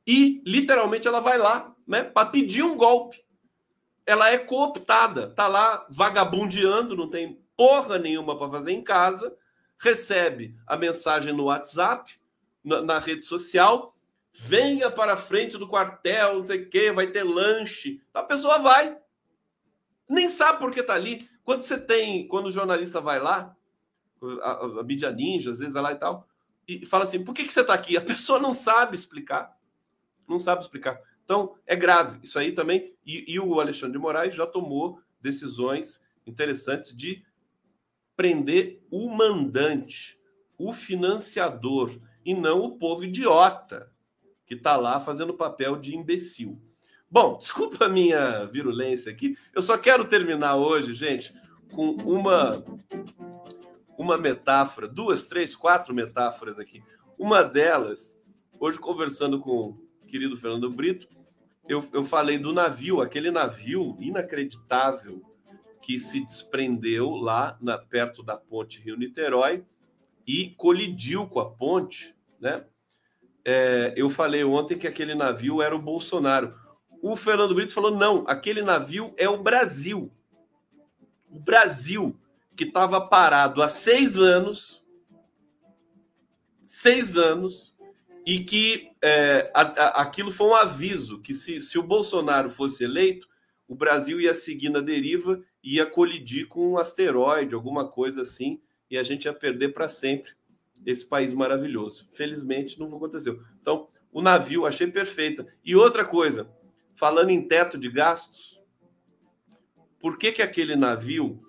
[0.05, 3.26] E, literalmente, ela vai lá né, para pedir um golpe
[4.08, 9.36] ela é cooptada, tá lá vagabundeando, não tem porra nenhuma para fazer em casa,
[9.78, 12.18] recebe a mensagem no WhatsApp,
[12.64, 13.97] na, na, rede social,
[14.32, 18.01] venha para a frente do quartel, não sei o quê, vai ter lanche.
[18.14, 18.97] A pessoa vai.
[20.08, 21.20] Nem sabe por que tá ali.
[21.43, 23.53] Quando você tem, quando o jornalista vai lá,
[24.41, 26.26] a, a, a mídia ninja, às vezes vai lá e tal,
[26.68, 27.95] e fala assim: por que, que você está aqui?
[27.95, 29.55] A pessoa não sabe explicar.
[30.28, 30.99] Não sabe explicar.
[31.24, 32.93] Então, é grave isso aí também.
[33.05, 37.24] E, e, o Alexandre de Moraes já tomou decisões interessantes de
[38.15, 40.20] prender o mandante,
[40.57, 43.91] o financiador, e não o povo idiota
[44.45, 46.61] que está lá fazendo papel de imbecil.
[47.09, 49.38] Bom, desculpa a minha virulência aqui.
[49.53, 51.34] Eu só quero terminar hoje, gente,
[51.74, 52.63] com uma,
[53.97, 56.83] uma metáfora, duas, três, quatro metáforas aqui.
[57.17, 58.13] Uma delas,
[58.59, 61.07] hoje conversando com o querido Fernando Brito,
[61.67, 65.21] eu, eu falei do navio, aquele navio inacreditável
[65.81, 69.65] que se desprendeu lá na, perto da ponte Rio-Niterói
[70.25, 72.65] e colidiu com a ponte, né?
[73.43, 76.53] É, eu falei ontem que aquele navio era o Bolsonaro.
[77.01, 80.11] O Fernando Brito falou: não, aquele navio é o Brasil.
[81.29, 82.19] O Brasil,
[82.58, 84.84] que estava parado há seis anos,
[86.66, 87.74] seis anos,
[88.26, 92.84] e que é, a, a, aquilo foi um aviso que se, se o Bolsonaro fosse
[92.84, 93.30] eleito,
[93.68, 98.60] o Brasil ia seguir na deriva e ia colidir com um asteroide, alguma coisa assim,
[98.89, 100.32] e a gente ia perder para sempre
[100.86, 102.08] esse país maravilhoso.
[102.12, 103.41] Felizmente não aconteceu.
[103.62, 105.47] Então, o navio achei perfeita.
[105.64, 106.49] E outra coisa,
[106.95, 108.60] falando em teto de gastos,
[109.99, 111.46] por que, que aquele navio,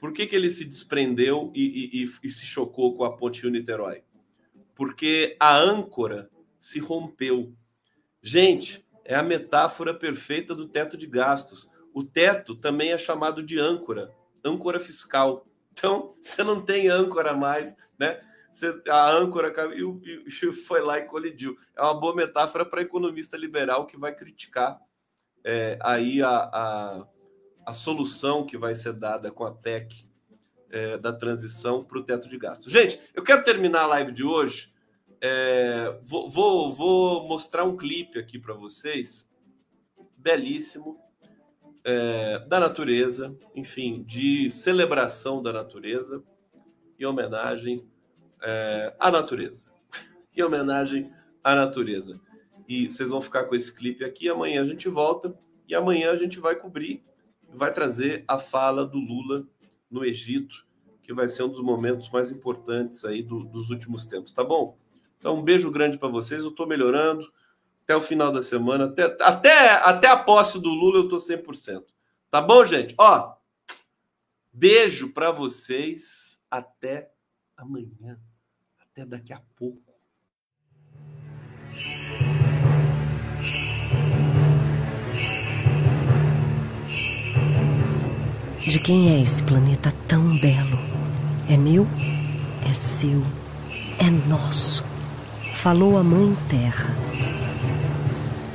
[0.00, 4.02] por que, que ele se desprendeu e, e, e, se chocou com a ponte Rio-Niterói?
[4.74, 7.52] Porque a âncora se rompeu.
[8.22, 11.70] Gente, é a metáfora perfeita do teto de gastos.
[11.92, 14.10] O teto também é chamado de âncora,
[14.42, 15.46] âncora fiscal.
[15.70, 18.20] Então, você não tem âncora mais, né?
[18.50, 20.30] Você, a âncora caiu e
[20.66, 21.58] foi lá e colidiu.
[21.76, 24.80] É uma boa metáfora para economista liberal que vai criticar
[25.44, 27.06] é, aí a, a,
[27.70, 30.04] a, solução que vai ser dada com a PEC
[30.70, 32.72] é, da transição para o teto de gastos.
[32.72, 34.72] Gente, eu quero terminar a live de hoje.
[35.20, 39.28] É, vou, vou, vou, mostrar um clipe aqui para vocês,
[40.16, 40.98] belíssimo,
[41.84, 46.22] é, da natureza, enfim, de celebração da natureza
[46.98, 47.86] e homenagem
[48.42, 49.66] é, à natureza.
[50.36, 51.12] em homenagem
[51.42, 52.20] à natureza.
[52.68, 54.28] E vocês vão ficar com esse clipe aqui.
[54.28, 57.02] Amanhã a gente volta e amanhã a gente vai cobrir,
[57.52, 59.46] vai trazer a fala do Lula
[59.90, 60.66] no Egito,
[61.02, 64.78] que vai ser um dos momentos mais importantes aí do, dos últimos tempos, tá bom?
[65.18, 66.42] Então, um beijo grande para vocês.
[66.42, 67.30] Eu estou melhorando
[67.82, 68.86] até o final da semana.
[68.86, 71.84] Até, até, até a posse do Lula, eu estou 100%.
[72.30, 72.94] Tá bom, gente?
[72.96, 73.34] Ó,
[74.52, 76.40] beijo para vocês.
[76.50, 77.12] Até
[77.56, 78.18] amanhã.
[78.78, 79.90] Até daqui a pouco.
[88.62, 90.78] De quem é esse planeta tão belo?
[91.48, 91.86] É meu?
[92.68, 93.24] É seu?
[93.98, 94.84] É nosso?
[95.56, 96.94] Falou a Mãe Terra.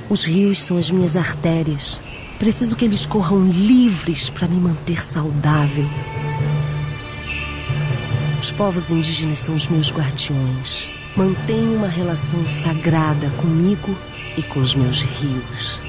[0.07, 1.99] Os rios são as minhas artérias.
[2.37, 5.89] Preciso que eles corram livres para me manter saudável.
[8.39, 10.91] Os povos indígenas são os meus guardiões.
[11.15, 13.97] Mantenho uma relação sagrada comigo
[14.37, 15.81] e com os meus rios.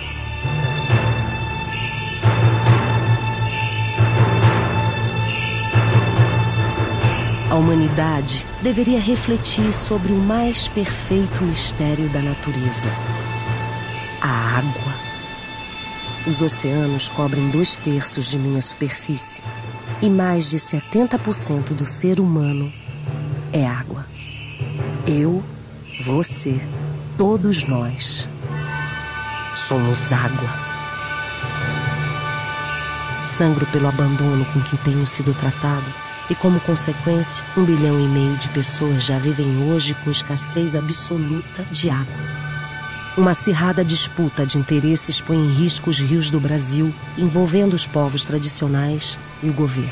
[7.57, 12.91] A humanidade deveria refletir sobre o mais perfeito mistério da natureza:
[14.21, 14.93] a água.
[16.27, 19.41] Os oceanos cobrem dois terços de minha superfície
[20.03, 22.71] e mais de 70% do ser humano
[23.55, 24.05] é água.
[25.07, 25.43] Eu,
[26.05, 26.61] você,
[27.17, 28.29] todos nós
[29.55, 30.51] somos água.
[33.25, 38.37] Sangro pelo abandono com que tenho sido tratado e, como consequência, um bilhão e meio
[38.37, 42.15] de pessoas já vivem hoje com escassez absoluta de água.
[43.17, 48.25] Uma acirrada disputa de interesses põe em risco os rios do Brasil, envolvendo os povos
[48.25, 49.91] tradicionais e o governo.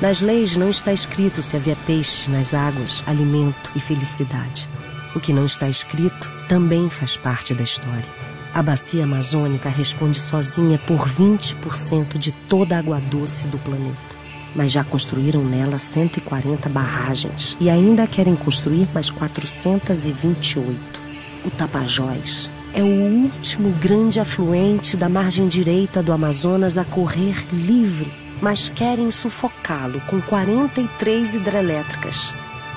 [0.00, 4.68] Nas leis não está escrito se havia peixes nas águas, alimento e felicidade.
[5.14, 8.04] O que não está escrito também faz parte da história.
[8.52, 14.03] A bacia amazônica responde sozinha por 20% de toda a água doce do planeta.
[14.54, 21.02] Mas já construíram nela 140 barragens e ainda querem construir mais 428.
[21.44, 28.10] O Tapajós é o último grande afluente da margem direita do Amazonas a correr livre,
[28.42, 32.34] mas querem sufocá-lo com 43 hidrelétricas.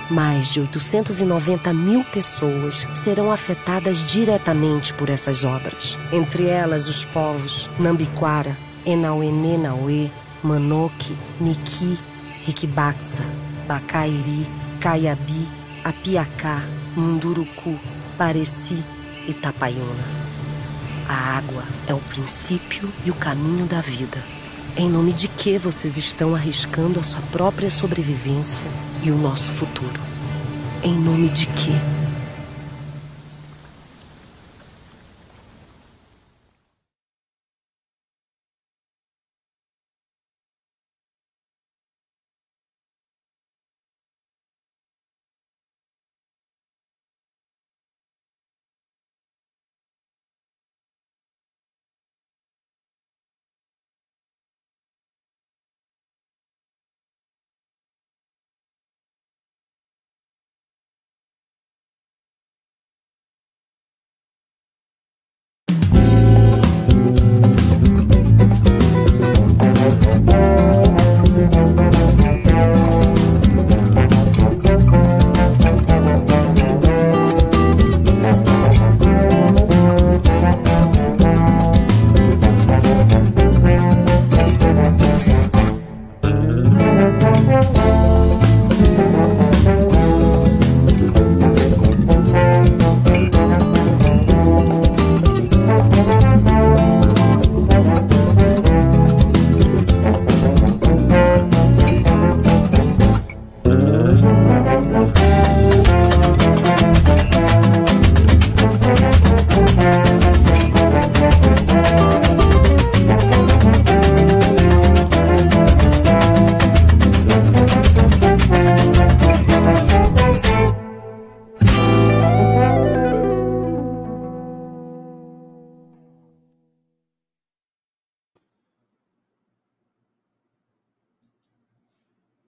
[0.10, 7.70] Mais de 890 mil pessoas serão afetadas diretamente por essas obras, entre elas os povos
[7.78, 8.56] Nambiquara,
[8.86, 10.10] Enauenê Nauê,
[10.44, 11.98] Manoque, Niki,
[12.46, 13.24] Riquibaxa,
[13.68, 14.48] Bacairi,
[14.80, 15.48] Caiabi,
[15.84, 16.64] Apiacá,
[16.96, 17.80] Munduruku,
[18.18, 18.84] Pareci
[19.28, 20.04] e Tapaiuna.
[21.10, 24.22] A água é o princípio e o caminho da vida.
[24.76, 28.66] Em nome de que vocês estão arriscando a sua própria sobrevivência
[29.04, 30.00] e o nosso futuro?
[30.84, 31.97] Em nome de que?